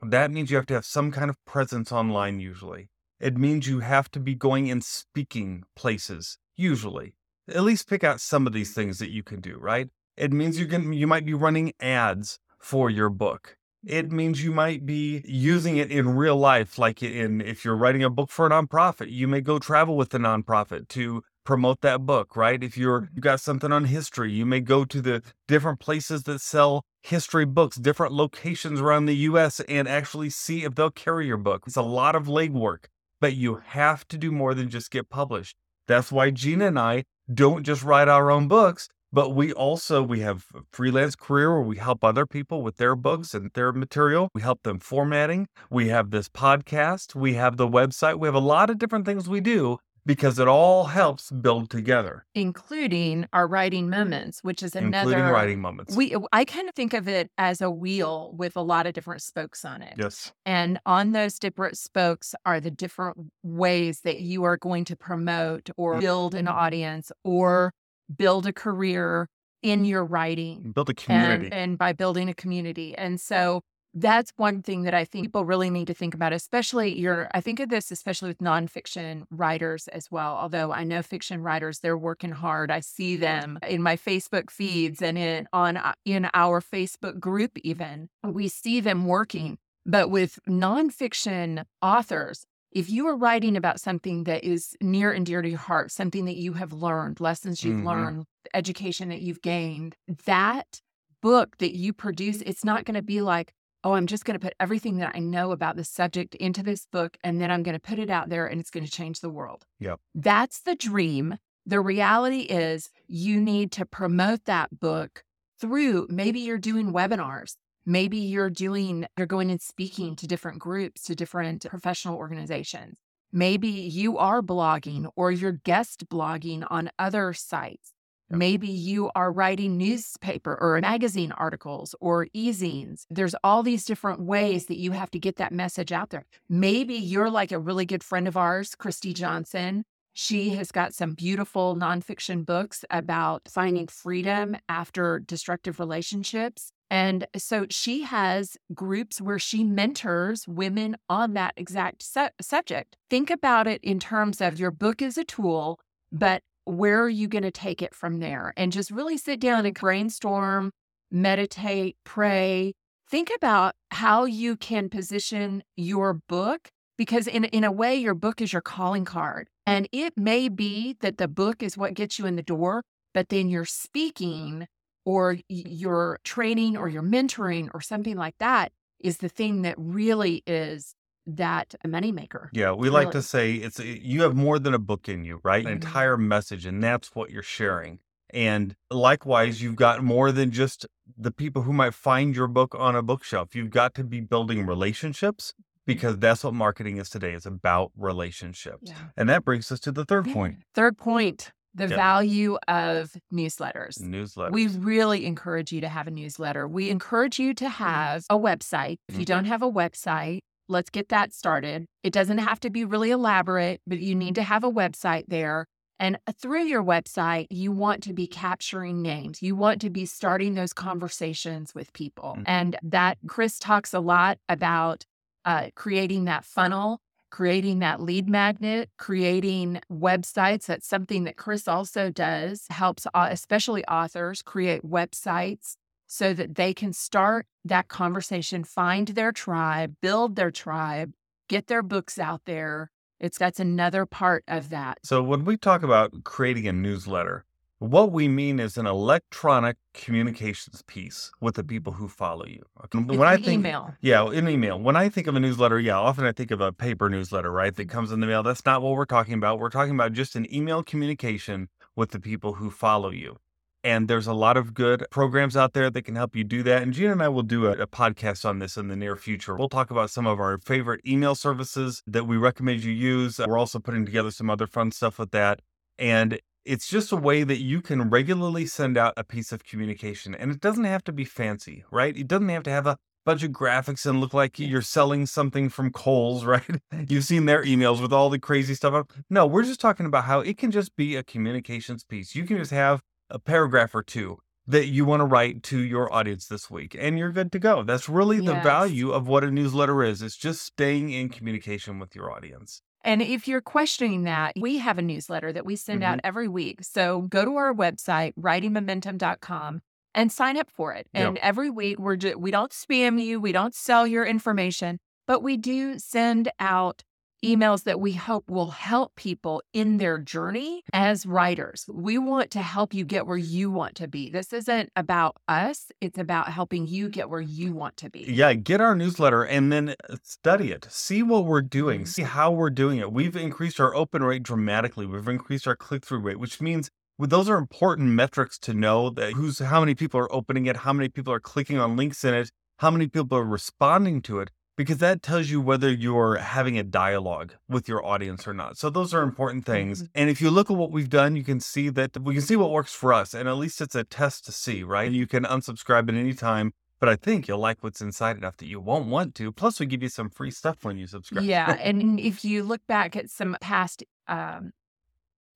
That 0.00 0.30
means 0.30 0.50
you 0.50 0.56
have 0.56 0.64
to 0.68 0.74
have 0.74 0.86
some 0.86 1.12
kind 1.12 1.28
of 1.28 1.36
presence 1.44 1.92
online, 1.92 2.40
usually. 2.40 2.88
It 3.20 3.36
means 3.36 3.68
you 3.68 3.80
have 3.80 4.10
to 4.12 4.20
be 4.20 4.34
going 4.34 4.70
and 4.70 4.82
speaking 4.84 5.64
places, 5.76 6.38
usually. 6.56 7.14
At 7.48 7.62
least 7.62 7.88
pick 7.88 8.04
out 8.04 8.20
some 8.20 8.46
of 8.46 8.52
these 8.52 8.70
mm-hmm. 8.70 8.80
things 8.80 8.98
that 8.98 9.10
you 9.10 9.22
can 9.22 9.40
do, 9.40 9.56
right? 9.58 9.88
It 10.16 10.32
means 10.32 10.58
you 10.58 10.66
can 10.66 10.82
mm-hmm. 10.82 10.92
you 10.92 11.06
might 11.06 11.26
be 11.26 11.34
running 11.34 11.72
ads 11.80 12.38
for 12.58 12.90
your 12.90 13.10
book. 13.10 13.56
It 13.86 14.06
mm-hmm. 14.06 14.16
means 14.16 14.44
you 14.44 14.52
might 14.52 14.86
be 14.86 15.22
using 15.26 15.76
it 15.76 15.90
in 15.90 16.16
real 16.16 16.36
life, 16.36 16.78
like 16.78 17.02
in 17.02 17.40
if 17.40 17.64
you're 17.64 17.76
writing 17.76 18.02
a 18.02 18.10
book 18.10 18.30
for 18.30 18.46
a 18.46 18.50
nonprofit, 18.50 19.10
you 19.10 19.28
may 19.28 19.40
go 19.40 19.58
travel 19.58 19.96
with 19.96 20.10
the 20.10 20.18
nonprofit 20.18 20.88
to 20.88 21.22
promote 21.44 21.82
that 21.82 22.06
book, 22.06 22.36
right? 22.36 22.62
If 22.64 22.76
you're 22.76 23.10
you 23.14 23.20
got 23.20 23.40
something 23.40 23.70
on 23.70 23.84
history, 23.84 24.32
you 24.32 24.46
may 24.46 24.60
go 24.60 24.84
to 24.86 25.00
the 25.00 25.22
different 25.46 25.78
places 25.78 26.22
that 26.24 26.40
sell 26.40 26.84
history 27.02 27.44
books, 27.44 27.76
different 27.76 28.14
locations 28.14 28.80
around 28.80 29.04
the 29.04 29.16
US 29.28 29.60
and 29.60 29.86
actually 29.86 30.30
see 30.30 30.64
if 30.64 30.74
they'll 30.74 30.90
carry 30.90 31.26
your 31.26 31.36
book. 31.36 31.64
It's 31.66 31.76
a 31.76 31.82
lot 31.82 32.16
of 32.16 32.26
legwork, 32.26 32.86
but 33.24 33.36
you 33.36 33.62
have 33.68 34.06
to 34.06 34.18
do 34.18 34.30
more 34.30 34.52
than 34.52 34.68
just 34.68 34.90
get 34.90 35.08
published. 35.08 35.56
That's 35.88 36.12
why 36.12 36.30
Gena 36.30 36.66
and 36.66 36.78
I 36.78 37.04
don't 37.32 37.64
just 37.64 37.82
write 37.82 38.06
our 38.06 38.30
own 38.30 38.48
books, 38.48 38.86
but 39.10 39.30
we 39.30 39.50
also 39.50 40.02
we 40.02 40.20
have 40.20 40.44
a 40.54 40.60
freelance 40.74 41.16
career 41.16 41.50
where 41.50 41.66
we 41.66 41.78
help 41.78 42.04
other 42.04 42.26
people 42.26 42.60
with 42.60 42.76
their 42.76 42.94
books 42.94 43.32
and 43.32 43.50
their 43.54 43.72
material. 43.72 44.28
We 44.34 44.42
help 44.42 44.62
them 44.62 44.78
formatting. 44.78 45.46
We 45.70 45.88
have 45.88 46.10
this 46.10 46.28
podcast, 46.28 47.14
we 47.14 47.32
have 47.32 47.56
the 47.56 47.66
website, 47.66 48.18
we 48.18 48.28
have 48.28 48.34
a 48.34 48.40
lot 48.40 48.68
of 48.68 48.76
different 48.76 49.06
things 49.06 49.26
we 49.26 49.40
do 49.40 49.78
because 50.06 50.38
it 50.38 50.48
all 50.48 50.84
helps 50.84 51.30
build 51.30 51.70
together, 51.70 52.26
including 52.34 53.26
our 53.32 53.46
writing 53.46 53.88
moments, 53.88 54.40
which 54.42 54.62
is 54.62 54.74
another 54.76 55.10
including 55.12 55.32
writing 55.32 55.60
moments. 55.60 55.96
We 55.96 56.16
I 56.32 56.44
kind 56.44 56.68
of 56.68 56.74
think 56.74 56.94
of 56.94 57.08
it 57.08 57.30
as 57.38 57.60
a 57.60 57.70
wheel 57.70 58.34
with 58.36 58.56
a 58.56 58.60
lot 58.62 58.86
of 58.86 58.92
different 58.94 59.22
spokes 59.22 59.64
on 59.64 59.82
it. 59.82 59.94
yes. 59.98 60.32
And 60.44 60.78
on 60.86 61.12
those 61.12 61.38
different 61.38 61.78
spokes 61.78 62.34
are 62.44 62.60
the 62.60 62.70
different 62.70 63.16
ways 63.42 64.00
that 64.00 64.20
you 64.20 64.44
are 64.44 64.56
going 64.56 64.84
to 64.86 64.96
promote 64.96 65.70
or 65.76 65.98
build 66.00 66.34
an 66.34 66.48
audience 66.48 67.10
or 67.24 67.72
build 68.14 68.46
a 68.46 68.52
career 68.52 69.28
in 69.62 69.84
your 69.86 70.04
writing 70.04 70.72
Build 70.72 70.90
a 70.90 70.94
community. 70.94 71.46
and, 71.46 71.54
and 71.54 71.78
by 71.78 71.92
building 71.94 72.28
a 72.28 72.34
community. 72.34 72.94
And 72.96 73.18
so 73.18 73.62
that's 73.94 74.32
one 74.36 74.60
thing 74.62 74.82
that 74.82 74.94
I 74.94 75.04
think 75.04 75.26
people 75.26 75.44
really 75.44 75.70
need 75.70 75.86
to 75.86 75.94
think 75.94 76.14
about, 76.14 76.32
especially 76.32 76.98
your, 76.98 77.28
I 77.32 77.40
think 77.40 77.60
of 77.60 77.68
this 77.68 77.90
especially 77.92 78.28
with 78.28 78.38
nonfiction 78.38 79.24
writers 79.30 79.86
as 79.88 80.10
well. 80.10 80.34
Although 80.36 80.72
I 80.72 80.84
know 80.84 81.02
fiction 81.02 81.42
writers, 81.42 81.78
they're 81.78 81.96
working 81.96 82.32
hard. 82.32 82.70
I 82.70 82.80
see 82.80 83.16
them 83.16 83.58
in 83.66 83.82
my 83.82 83.96
Facebook 83.96 84.50
feeds 84.50 85.00
and 85.00 85.16
in 85.16 85.48
on 85.52 85.76
uh, 85.76 85.92
in 86.04 86.28
our 86.34 86.60
Facebook 86.60 87.20
group 87.20 87.52
even. 87.62 88.08
We 88.24 88.48
see 88.48 88.80
them 88.80 89.06
working. 89.06 89.58
But 89.86 90.10
with 90.10 90.38
nonfiction 90.48 91.64
authors, 91.82 92.46
if 92.72 92.90
you 92.90 93.06
are 93.06 93.16
writing 93.16 93.56
about 93.56 93.80
something 93.80 94.24
that 94.24 94.42
is 94.42 94.76
near 94.80 95.12
and 95.12 95.24
dear 95.24 95.42
to 95.42 95.48
your 95.48 95.58
heart, 95.58 95.92
something 95.92 96.24
that 96.24 96.36
you 96.36 96.54
have 96.54 96.72
learned, 96.72 97.20
lessons 97.20 97.62
you've 97.62 97.76
Mhm. 97.76 97.84
learned, 97.84 98.26
education 98.54 99.08
that 99.10 99.20
you've 99.20 99.42
gained, 99.42 99.94
that 100.24 100.80
book 101.20 101.58
that 101.58 101.76
you 101.76 101.92
produce, 101.92 102.40
it's 102.42 102.64
not 102.64 102.84
going 102.84 102.94
to 102.96 103.02
be 103.02 103.20
like, 103.20 103.52
oh, 103.84 103.92
I'm 103.92 104.06
just 104.06 104.24
going 104.24 104.38
to 104.38 104.44
put 104.44 104.54
everything 104.58 104.96
that 104.96 105.12
I 105.14 105.18
know 105.18 105.52
about 105.52 105.76
the 105.76 105.84
subject 105.84 106.34
into 106.36 106.62
this 106.62 106.86
book 106.86 107.18
and 107.22 107.40
then 107.40 107.50
I'm 107.50 107.62
going 107.62 107.76
to 107.76 107.80
put 107.80 107.98
it 107.98 108.10
out 108.10 108.30
there 108.30 108.46
and 108.46 108.60
it's 108.60 108.70
going 108.70 108.84
to 108.84 108.90
change 108.90 109.20
the 109.20 109.30
world. 109.30 109.66
Yep. 109.78 110.00
That's 110.14 110.60
the 110.62 110.74
dream. 110.74 111.36
The 111.66 111.80
reality 111.80 112.40
is 112.40 112.90
you 113.06 113.40
need 113.40 113.72
to 113.72 113.86
promote 113.86 114.46
that 114.46 114.80
book 114.80 115.22
through 115.60 116.08
maybe 116.10 116.40
you're 116.40 116.58
doing 116.58 116.92
webinars. 116.92 117.56
Maybe 117.86 118.16
you're 118.16 118.50
doing, 118.50 119.06
you're 119.18 119.26
going 119.26 119.50
and 119.50 119.60
speaking 119.60 120.16
to 120.16 120.26
different 120.26 120.58
groups, 120.58 121.02
to 121.04 121.14
different 121.14 121.66
professional 121.68 122.16
organizations. 122.16 122.96
Maybe 123.30 123.68
you 123.68 124.16
are 124.16 124.42
blogging 124.42 125.10
or 125.16 125.30
you're 125.30 125.52
guest 125.52 126.08
blogging 126.08 126.66
on 126.70 126.90
other 126.98 127.34
sites. 127.34 127.93
Maybe 128.34 128.68
you 128.68 129.10
are 129.14 129.32
writing 129.32 129.76
newspaper 129.76 130.56
or 130.60 130.80
magazine 130.80 131.32
articles 131.32 131.94
or 132.00 132.28
e-zines. 132.32 133.04
There's 133.10 133.34
all 133.44 133.62
these 133.62 133.84
different 133.84 134.20
ways 134.20 134.66
that 134.66 134.78
you 134.78 134.92
have 134.92 135.10
to 135.12 135.18
get 135.18 135.36
that 135.36 135.52
message 135.52 135.92
out 135.92 136.10
there. 136.10 136.26
Maybe 136.48 136.94
you're 136.94 137.30
like 137.30 137.52
a 137.52 137.58
really 137.58 137.86
good 137.86 138.04
friend 138.04 138.28
of 138.28 138.36
ours, 138.36 138.74
Christy 138.74 139.12
Johnson. 139.12 139.84
She 140.12 140.50
has 140.50 140.70
got 140.70 140.94
some 140.94 141.14
beautiful 141.14 141.74
nonfiction 141.74 142.46
books 142.46 142.84
about 142.88 143.48
finding 143.48 143.88
freedom 143.88 144.56
after 144.68 145.18
destructive 145.18 145.80
relationships. 145.80 146.70
And 146.88 147.26
so 147.36 147.66
she 147.70 148.02
has 148.02 148.56
groups 148.72 149.20
where 149.20 149.40
she 149.40 149.64
mentors 149.64 150.46
women 150.46 150.96
on 151.08 151.34
that 151.34 151.54
exact 151.56 152.04
su- 152.04 152.28
subject. 152.40 152.96
Think 153.10 153.30
about 153.30 153.66
it 153.66 153.82
in 153.82 153.98
terms 153.98 154.40
of 154.40 154.60
your 154.60 154.70
book 154.70 155.02
is 155.02 155.18
a 155.18 155.24
tool, 155.24 155.80
but 156.12 156.42
where 156.64 157.02
are 157.02 157.08
you 157.08 157.28
going 157.28 157.42
to 157.42 157.50
take 157.50 157.82
it 157.82 157.94
from 157.94 158.20
there? 158.20 158.52
And 158.56 158.72
just 158.72 158.90
really 158.90 159.16
sit 159.16 159.40
down 159.40 159.64
mm. 159.64 159.68
and 159.68 159.74
brainstorm, 159.74 160.70
meditate, 161.10 161.96
pray. 162.04 162.74
Think 163.08 163.30
about 163.36 163.74
how 163.90 164.24
you 164.24 164.56
can 164.56 164.88
position 164.88 165.62
your 165.76 166.14
book 166.14 166.68
because 166.96 167.26
in 167.26 167.44
in 167.44 167.64
a 167.64 167.72
way 167.72 167.94
your 167.94 168.14
book 168.14 168.40
is 168.40 168.52
your 168.52 168.62
calling 168.62 169.04
card. 169.04 169.48
And 169.66 169.88
it 169.92 170.14
may 170.16 170.48
be 170.48 170.96
that 171.00 171.18
the 171.18 171.28
book 171.28 171.62
is 171.62 171.76
what 171.76 171.94
gets 171.94 172.18
you 172.18 172.26
in 172.26 172.36
the 172.36 172.42
door, 172.42 172.82
but 173.12 173.28
then 173.28 173.48
your 173.48 173.64
speaking 173.64 174.66
or 175.04 175.38
your 175.48 176.18
training 176.24 176.76
or 176.76 176.88
your 176.88 177.02
mentoring 177.02 177.68
or 177.74 177.80
something 177.80 178.16
like 178.16 178.36
that 178.38 178.72
is 179.00 179.18
the 179.18 179.28
thing 179.28 179.62
that 179.62 179.74
really 179.76 180.42
is 180.46 180.94
that 181.26 181.74
a 181.84 181.88
moneymaker. 181.88 182.48
Yeah, 182.52 182.72
we 182.72 182.90
like 182.90 183.10
to 183.12 183.22
say 183.22 183.54
it's 183.54 183.78
you 183.78 184.22
have 184.22 184.34
more 184.36 184.58
than 184.58 184.74
a 184.74 184.78
book 184.78 185.08
in 185.08 185.24
you, 185.24 185.40
right? 185.42 185.64
An 185.64 185.70
Mhm. 185.72 185.84
entire 185.84 186.16
message, 186.16 186.66
and 186.66 186.82
that's 186.82 187.14
what 187.14 187.30
you're 187.30 187.42
sharing. 187.42 187.98
And 188.30 188.74
likewise, 188.90 189.62
you've 189.62 189.76
got 189.76 190.02
more 190.02 190.32
than 190.32 190.50
just 190.50 190.86
the 191.16 191.30
people 191.30 191.62
who 191.62 191.72
might 191.72 191.94
find 191.94 192.34
your 192.34 192.48
book 192.48 192.74
on 192.76 192.96
a 192.96 193.02
bookshelf. 193.02 193.54
You've 193.54 193.70
got 193.70 193.94
to 193.94 194.04
be 194.04 194.20
building 194.20 194.66
relationships 194.66 195.54
because 195.86 196.18
that's 196.18 196.42
what 196.42 196.52
marketing 196.54 196.96
is 196.96 197.08
today. 197.10 197.32
It's 197.34 197.46
about 197.46 197.92
relationships. 197.96 198.90
Yeah. 198.90 198.96
And 199.16 199.28
that 199.28 199.44
brings 199.44 199.70
us 199.70 199.78
to 199.80 199.92
the 199.92 200.04
third 200.04 200.26
Yeah. 200.26 200.32
point 200.34 200.56
Third 200.74 200.96
point, 200.98 201.52
the 201.74 201.86
Yeah. 201.88 201.96
value 201.96 202.56
of 202.66 203.12
newsletters. 203.32 204.00
newsletters. 204.00 204.52
We 204.52 204.66
really 204.68 205.26
encourage 205.26 205.70
you 205.72 205.80
to 205.82 205.88
have 205.88 206.06
a 206.08 206.10
newsletter. 206.10 206.66
We 206.66 206.90
encourage 206.90 207.38
you 207.38 207.54
to 207.54 207.68
have 207.68 208.24
a 208.30 208.38
website. 208.38 208.96
If 209.08 209.16
you 209.16 209.22
Mhm. 209.24 209.26
don't 209.26 209.44
have 209.44 209.62
a 209.62 209.70
website, 209.70 210.40
let's 210.68 210.90
get 210.90 211.08
that 211.08 211.32
started. 211.32 211.86
It 212.02 212.12
doesn't 212.12 212.38
have 212.38 212.60
to 212.60 212.70
be 212.70 212.84
really 212.84 213.10
elaborate, 213.10 213.80
but 213.86 214.00
you 214.00 214.14
need 214.14 214.34
to 214.36 214.42
have 214.42 214.64
a 214.64 214.70
website 214.70 215.24
there. 215.28 215.66
And 216.00 216.18
through 216.40 216.64
your 216.64 216.82
website, 216.82 217.46
you 217.50 217.70
want 217.70 218.02
to 218.04 218.12
be 218.12 218.26
capturing 218.26 219.00
names. 219.00 219.42
You 219.42 219.54
want 219.54 219.80
to 219.82 219.90
be 219.90 220.06
starting 220.06 220.54
those 220.54 220.72
conversations 220.72 221.74
with 221.74 221.92
people. 221.92 222.36
Mhm. 222.38 222.44
And 222.46 222.76
that 222.82 223.18
Chris 223.26 223.58
talks 223.58 223.94
a 223.94 224.00
lot 224.00 224.38
about 224.48 225.04
uh, 225.44 225.68
creating 225.74 226.24
that 226.24 226.44
funnel 226.44 227.00
creating 227.34 227.80
that 227.80 228.00
lead 228.00 228.28
magnet, 228.28 228.88
creating 228.96 229.80
websites. 229.92 230.66
That's 230.66 230.86
something 230.86 231.24
that 231.24 231.36
Chris 231.36 231.66
also 231.66 232.08
does, 232.08 232.66
helps 232.70 233.08
uh, 233.12 233.26
especially 233.28 233.84
authors 233.86 234.40
create 234.40 234.84
websites 234.84 235.74
so 236.06 236.34
that 236.34 236.54
they 236.54 236.74
can 236.74 236.92
start 236.92 237.46
that 237.64 237.88
conversation, 237.88 238.64
find 238.64 239.08
their 239.08 239.32
tribe, 239.32 239.96
build 240.00 240.36
their 240.36 240.50
tribe, 240.50 241.12
get 241.48 241.66
their 241.66 241.82
books 241.82 242.18
out 242.18 242.42
there. 242.44 242.90
It's 243.20 243.38
that's 243.38 243.60
another 243.60 244.06
part 244.06 244.44
of 244.48 244.70
that. 244.70 244.98
So 245.02 245.22
when 245.22 245.44
we 245.44 245.56
talk 245.56 245.82
about 245.82 246.24
creating 246.24 246.68
a 246.68 246.72
newsletter, 246.72 247.44
what 247.78 248.12
we 248.12 248.28
mean 248.28 248.60
is 248.60 248.76
an 248.76 248.86
electronic 248.86 249.76
communications 249.92 250.82
piece 250.82 251.30
with 251.40 251.54
the 251.54 251.64
people 251.64 251.92
who 251.92 252.08
follow 252.08 252.46
you. 252.46 252.62
Okay? 252.84 252.98
When 252.98 253.28
I 253.28 253.36
think 253.36 253.48
email. 253.48 253.94
Yeah, 254.00 254.26
an 254.26 254.48
email. 254.48 254.78
When 254.78 254.96
I 254.96 255.08
think 255.08 255.26
of 255.26 255.34
a 255.34 255.40
newsletter, 255.40 255.78
yeah, 255.78 255.98
often 255.98 256.24
I 256.24 256.32
think 256.32 256.50
of 256.50 256.60
a 256.60 256.72
paper 256.72 257.08
newsletter, 257.10 257.50
right? 257.50 257.74
That 257.74 257.88
comes 257.88 258.12
in 258.12 258.20
the 258.20 258.26
mail. 258.26 258.42
That's 258.42 258.64
not 258.64 258.80
what 258.80 258.94
we're 258.94 259.04
talking 259.04 259.34
about. 259.34 259.58
We're 259.58 259.70
talking 259.70 259.94
about 259.94 260.12
just 260.12 260.36
an 260.36 260.52
email 260.54 260.82
communication 260.82 261.68
with 261.96 262.10
the 262.10 262.20
people 262.20 262.54
who 262.54 262.70
follow 262.70 263.10
you. 263.10 263.36
And 263.84 264.08
there's 264.08 264.26
a 264.26 264.32
lot 264.32 264.56
of 264.56 264.72
good 264.72 265.06
programs 265.10 265.58
out 265.58 265.74
there 265.74 265.90
that 265.90 266.02
can 266.02 266.16
help 266.16 266.34
you 266.34 266.42
do 266.42 266.62
that. 266.62 266.82
And 266.82 266.94
Gena 266.94 267.12
and 267.12 267.22
I 267.22 267.28
will 267.28 267.42
do 267.42 267.66
a, 267.66 267.72
a 267.72 267.86
podcast 267.86 268.46
on 268.46 268.58
this 268.58 268.78
in 268.78 268.88
the 268.88 268.96
near 268.96 269.14
future. 269.14 269.54
We'll 269.54 269.68
talk 269.68 269.90
about 269.90 270.08
some 270.08 270.26
of 270.26 270.40
our 270.40 270.56
favorite 270.56 271.02
email 271.06 271.34
services 271.34 272.02
that 272.06 272.26
we 272.26 272.38
recommend 272.38 272.82
you 272.82 272.92
use. 272.92 273.38
Uh, 273.38 273.44
we're 273.46 273.58
also 273.58 273.78
putting 273.78 274.06
together 274.06 274.30
some 274.30 274.48
other 274.48 274.66
fun 274.66 274.90
stuff 274.90 275.18
with 275.18 275.32
that. 275.32 275.60
And 275.98 276.40
it's 276.64 276.88
just 276.88 277.12
a 277.12 277.16
way 277.16 277.44
that 277.44 277.60
you 277.60 277.82
can 277.82 278.08
regularly 278.08 278.64
send 278.64 278.96
out 278.96 279.12
a 279.18 279.22
piece 279.22 279.52
of 279.52 279.64
communication. 279.64 280.34
And 280.34 280.50
it 280.50 280.60
doesn't 280.60 280.84
have 280.84 281.04
to 281.04 281.12
be 281.12 281.26
fancy, 281.26 281.84
right? 281.90 282.16
It 282.16 282.26
doesn't 282.26 282.48
have 282.48 282.62
to 282.62 282.70
have 282.70 282.86
a 282.86 282.96
bunch 283.26 283.42
of 283.42 283.50
graphics 283.50 284.06
and 284.06 284.18
look 284.18 284.32
like 284.32 284.58
you're 284.58 284.80
selling 284.80 285.26
something 285.26 285.68
from 285.68 285.90
Kohl's, 285.90 286.44
right? 286.46 286.80
You've 287.06 287.24
seen 287.24 287.44
their 287.44 287.62
emails 287.64 288.00
with 288.00 288.14
all 288.14 288.30
the 288.30 288.38
crazy 288.38 288.74
stuff. 288.74 288.94
up. 288.94 289.12
No, 289.28 289.46
we're 289.46 289.62
just 289.62 289.80
talking 289.80 290.06
about 290.06 290.24
how 290.24 290.40
it 290.40 290.56
can 290.56 290.70
just 290.70 290.96
be 290.96 291.16
a 291.16 291.22
communications 291.22 292.02
piece. 292.02 292.34
You 292.34 292.44
can 292.44 292.56
just 292.56 292.70
have 292.70 293.02
a 293.34 293.38
paragraph 293.40 293.94
or 293.94 294.02
two 294.02 294.38
that 294.66 294.86
you 294.86 295.04
want 295.04 295.20
to 295.20 295.26
write 295.26 295.62
to 295.64 295.78
your 295.78 296.10
audience 296.10 296.46
this 296.46 296.70
week, 296.70 296.96
and 296.98 297.18
you're 297.18 297.32
good 297.32 297.52
to 297.52 297.58
go. 297.58 297.82
That's 297.82 298.08
really 298.08 298.40
the 298.40 298.54
value 298.54 299.10
of 299.10 299.28
what 299.28 299.44
a 299.44 299.50
newsletter 299.50 300.02
is. 300.02 300.22
It's 300.22 300.36
just 300.36 300.62
staying 300.62 301.10
in 301.10 301.28
communication 301.28 301.98
with 301.98 302.14
your 302.14 302.30
audience. 302.30 302.80
And 303.02 303.20
if 303.20 303.46
you're 303.46 303.60
questioning 303.60 304.24
that, 304.24 304.54
we 304.58 304.78
have 304.78 304.96
a 304.96 305.02
newsletter 305.02 305.52
that 305.52 305.66
we 305.66 305.76
send 305.76 306.02
out 306.02 306.18
mm-hmm. 306.18 306.26
every 306.26 306.48
week. 306.48 306.82
So 306.82 307.22
go 307.22 307.44
to 307.44 307.56
our 307.56 307.74
website, 307.74 308.32
writingmomentum.com, 308.40 309.82
and 310.14 310.32
sign 310.32 310.56
up 310.56 310.70
for 310.70 310.94
it. 310.94 311.06
Yep. 311.12 311.28
And 311.28 311.38
every 311.38 311.68
week 311.68 311.98
we're 311.98 312.16
ju- 312.16 312.38
we 312.38 312.50
don't 312.50 312.72
spam 312.72 313.22
you, 313.22 313.40
we 313.40 313.52
don't 313.52 313.74
sell 313.74 314.06
your 314.06 314.24
information, 314.24 314.98
but 315.26 315.42
we 315.42 315.58
do 315.58 315.98
send 315.98 316.50
out 316.58 317.02
emails 317.44 317.84
that 317.84 318.00
we 318.00 318.12
hope 318.12 318.48
will 318.48 318.70
help 318.70 319.14
people 319.16 319.62
in 319.72 319.98
their 319.98 320.18
journey 320.18 320.82
as 320.92 321.26
writers. 321.26 321.84
We 321.92 322.18
want 322.18 322.50
to 322.52 322.62
help 322.62 322.94
you 322.94 323.04
get 323.04 323.26
where 323.26 323.36
you 323.36 323.70
want 323.70 323.94
to 323.96 324.08
be. 324.08 324.30
This 324.30 324.52
isn't 324.52 324.90
about 324.96 325.36
us, 325.48 325.90
it's 326.00 326.18
about 326.18 326.48
helping 326.48 326.86
you 326.86 327.08
get 327.08 327.28
where 327.30 327.40
you 327.40 327.72
want 327.74 327.96
to 327.98 328.10
be. 328.10 328.20
Yeah, 328.28 328.54
get 328.54 328.80
our 328.80 328.94
newsletter 328.94 329.42
and 329.44 329.70
then 329.72 329.90
uh, 329.90 330.16
study 330.22 330.72
it. 330.72 330.86
See 330.90 331.22
what 331.22 331.44
we're 331.44 331.62
doing. 331.62 332.02
Mhm. 332.02 332.08
See 332.08 332.22
how 332.22 332.50
we're 332.50 332.70
doing 332.70 332.98
it. 332.98 333.12
We've 333.12 333.36
increased 333.36 333.78
our 333.80 333.94
open 333.94 334.22
rate 334.24 334.42
dramatically. 334.42 335.06
We've 335.06 335.28
increased 335.28 335.66
our 335.66 335.76
click 335.76 336.04
through 336.04 336.20
rate, 336.20 336.38
which 336.38 336.60
means 336.60 336.90
those 337.18 337.48
are 337.48 337.58
important 337.58 338.08
metrics 338.10 338.58
to 338.60 338.74
know 338.74 339.10
that 339.10 339.34
who's 339.34 339.58
how 339.60 339.80
many 339.80 339.94
people 339.94 340.18
are 340.18 340.32
opening 340.32 340.66
it, 340.66 340.78
how 340.78 340.92
many 340.92 341.08
people 341.08 341.32
are 341.32 341.40
clicking 341.40 341.78
on 341.78 341.96
links 341.96 342.24
in 342.24 342.34
it, 342.34 342.50
how 342.78 342.90
many 342.90 343.06
people 343.06 343.38
are 343.38 343.44
responding 343.44 344.20
to 344.22 344.40
it. 344.40 344.50
Because 344.76 344.98
that 344.98 345.22
tells 345.22 345.50
you 345.50 345.60
whether 345.60 345.90
you're 345.90 346.36
having 346.36 346.78
a 346.78 346.82
dialogue 346.82 347.54
with 347.68 347.88
your 347.88 348.04
audience 348.04 348.46
or 348.46 348.54
not. 348.54 348.76
So 348.76 348.90
those 348.90 349.14
are 349.14 349.22
important 349.22 349.64
things. 349.64 350.02
Mhm. 350.02 350.08
And 350.14 350.30
if 350.30 350.40
you 350.40 350.50
look 350.50 350.70
at 350.70 350.76
what 350.76 350.90
we've 350.90 351.08
done, 351.10 351.36
you 351.36 351.44
can 351.44 351.60
see 351.60 351.88
that 351.90 352.16
we 352.20 352.34
can 352.34 352.42
see 352.42 352.56
what 352.56 352.70
works 352.70 352.92
for 352.92 353.12
us. 353.12 353.34
And 353.34 353.48
at 353.48 353.56
least 353.56 353.80
it's 353.80 353.94
a 353.94 354.04
test 354.04 354.44
to 354.46 354.52
see, 354.52 354.82
right? 354.82 355.10
You 355.10 355.26
can 355.26 355.44
unsubscribe 355.44 356.08
at 356.08 356.14
any 356.14 356.34
time. 356.34 356.72
But 357.00 357.08
I 357.08 357.16
think 357.16 357.46
you'll 357.48 357.58
like 357.58 357.82
what's 357.84 358.00
inside 358.00 358.36
enough 358.38 358.56
that 358.58 358.66
you 358.66 358.80
won't 358.80 359.06
want 359.08 359.34
to. 359.34 359.52
Plus, 359.52 359.78
we 359.78 359.84
give 359.86 360.02
you 360.02 360.08
some 360.08 360.30
free 360.30 360.50
stuff 360.50 360.84
when 360.84 360.96
you 360.96 361.06
subscribe. 361.06 361.44
Yeah. 361.44 361.72
and 361.80 362.18
if 362.30 362.44
you 362.44 362.62
look 362.62 362.80
back 362.86 363.14
at 363.16 363.28
some 363.30 363.56
past 363.60 364.02
um, 364.26 364.72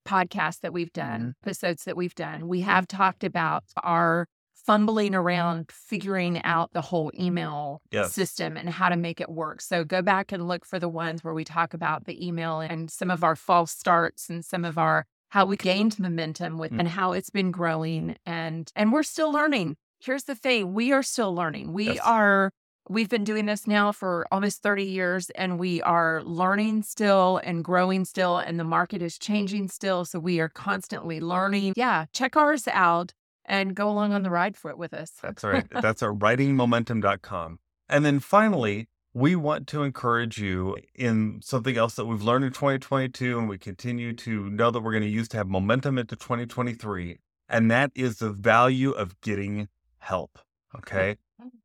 podcasts 0.06 0.60
that 0.60 0.72
we've 0.72 0.92
done, 0.92 1.20
Mm-hmm. 1.20 1.30
episodes 1.48 1.84
that 1.84 1.96
we've 1.96 2.14
done, 2.14 2.48
we 2.48 2.60
have 2.62 2.86
talked 2.88 3.24
about 3.24 3.64
our 3.82 4.26
fumbling 4.66 5.14
around 5.14 5.70
figuring 5.72 6.42
out 6.44 6.72
the 6.72 6.80
whole 6.80 7.10
email 7.18 7.80
Yes. 7.90 8.12
system 8.12 8.56
and 8.56 8.68
how 8.68 8.88
to 8.88 8.96
make 8.96 9.20
it 9.20 9.28
work. 9.30 9.60
So 9.60 9.84
go 9.84 10.02
back 10.02 10.32
and 10.32 10.46
look 10.48 10.64
for 10.64 10.78
the 10.78 10.88
ones 10.88 11.22
where 11.24 11.34
we 11.34 11.44
talk 11.44 11.74
about 11.74 12.04
the 12.04 12.26
email 12.26 12.60
and 12.60 12.90
some 12.90 13.10
of 13.10 13.24
our 13.24 13.36
false 13.36 13.70
starts 13.72 14.28
and 14.28 14.44
some 14.44 14.64
of 14.64 14.78
our 14.78 15.06
how 15.30 15.44
we 15.44 15.56
gained 15.58 15.98
momentum 15.98 16.56
with 16.58 16.72
Mm. 16.72 16.80
and 16.80 16.88
how 16.88 17.12
it's 17.12 17.28
been 17.30 17.50
growing 17.50 18.16
and 18.24 18.70
and 18.74 18.92
we're 18.92 19.02
still 19.02 19.30
learning. 19.30 19.76
Here's 20.00 20.24
the 20.24 20.34
thing, 20.34 20.72
we 20.74 20.92
are 20.92 21.02
still 21.02 21.34
learning. 21.34 21.72
We 21.72 21.86
Yes. 21.94 21.98
are 22.04 22.50
we've 22.90 23.10
been 23.10 23.24
doing 23.24 23.44
this 23.44 23.66
now 23.66 23.92
for 23.92 24.26
almost 24.32 24.62
30 24.62 24.84
years 24.84 25.28
and 25.30 25.58
we 25.58 25.82
are 25.82 26.22
learning 26.24 26.82
still 26.82 27.36
and 27.44 27.62
growing 27.62 28.06
still 28.06 28.38
and 28.38 28.58
the 28.58 28.64
market 28.64 29.02
is 29.02 29.18
changing 29.18 29.68
still 29.68 30.06
so 30.06 30.18
we 30.18 30.40
are 30.40 30.48
constantly 30.48 31.20
learning. 31.20 31.74
Yeah, 31.76 32.06
check 32.14 32.34
ours 32.34 32.66
out 32.66 33.12
and 33.48 33.74
go 33.74 33.88
along 33.88 34.12
on 34.12 34.22
the 34.22 34.30
ride 34.30 34.56
for 34.56 34.70
it 34.70 34.78
with 34.78 34.94
us. 34.94 35.12
That's 35.22 35.42
right. 35.44 35.66
That's 35.70 36.02
our 36.02 36.12
writingmomentum.com. 36.12 37.58
And 37.88 38.04
then 38.04 38.20
finally, 38.20 38.88
we 39.14 39.34
want 39.34 39.66
to 39.68 39.82
encourage 39.82 40.38
you 40.38 40.76
in 40.94 41.40
something 41.42 41.76
else 41.76 41.94
that 41.94 42.04
we've 42.04 42.22
learned 42.22 42.44
in 42.44 42.52
2022 42.52 43.38
and 43.38 43.48
we 43.48 43.58
continue 43.58 44.12
to 44.12 44.50
know 44.50 44.70
that 44.70 44.80
we're 44.80 44.92
going 44.92 45.02
to 45.02 45.08
use 45.08 45.28
to 45.28 45.38
have 45.38 45.48
momentum 45.48 45.98
into 45.98 46.14
2023. 46.14 47.18
And 47.48 47.70
that 47.70 47.90
is 47.94 48.18
the 48.18 48.30
value 48.30 48.90
of 48.90 49.18
getting 49.22 49.68
help. 49.98 50.38
Okay. 50.76 51.16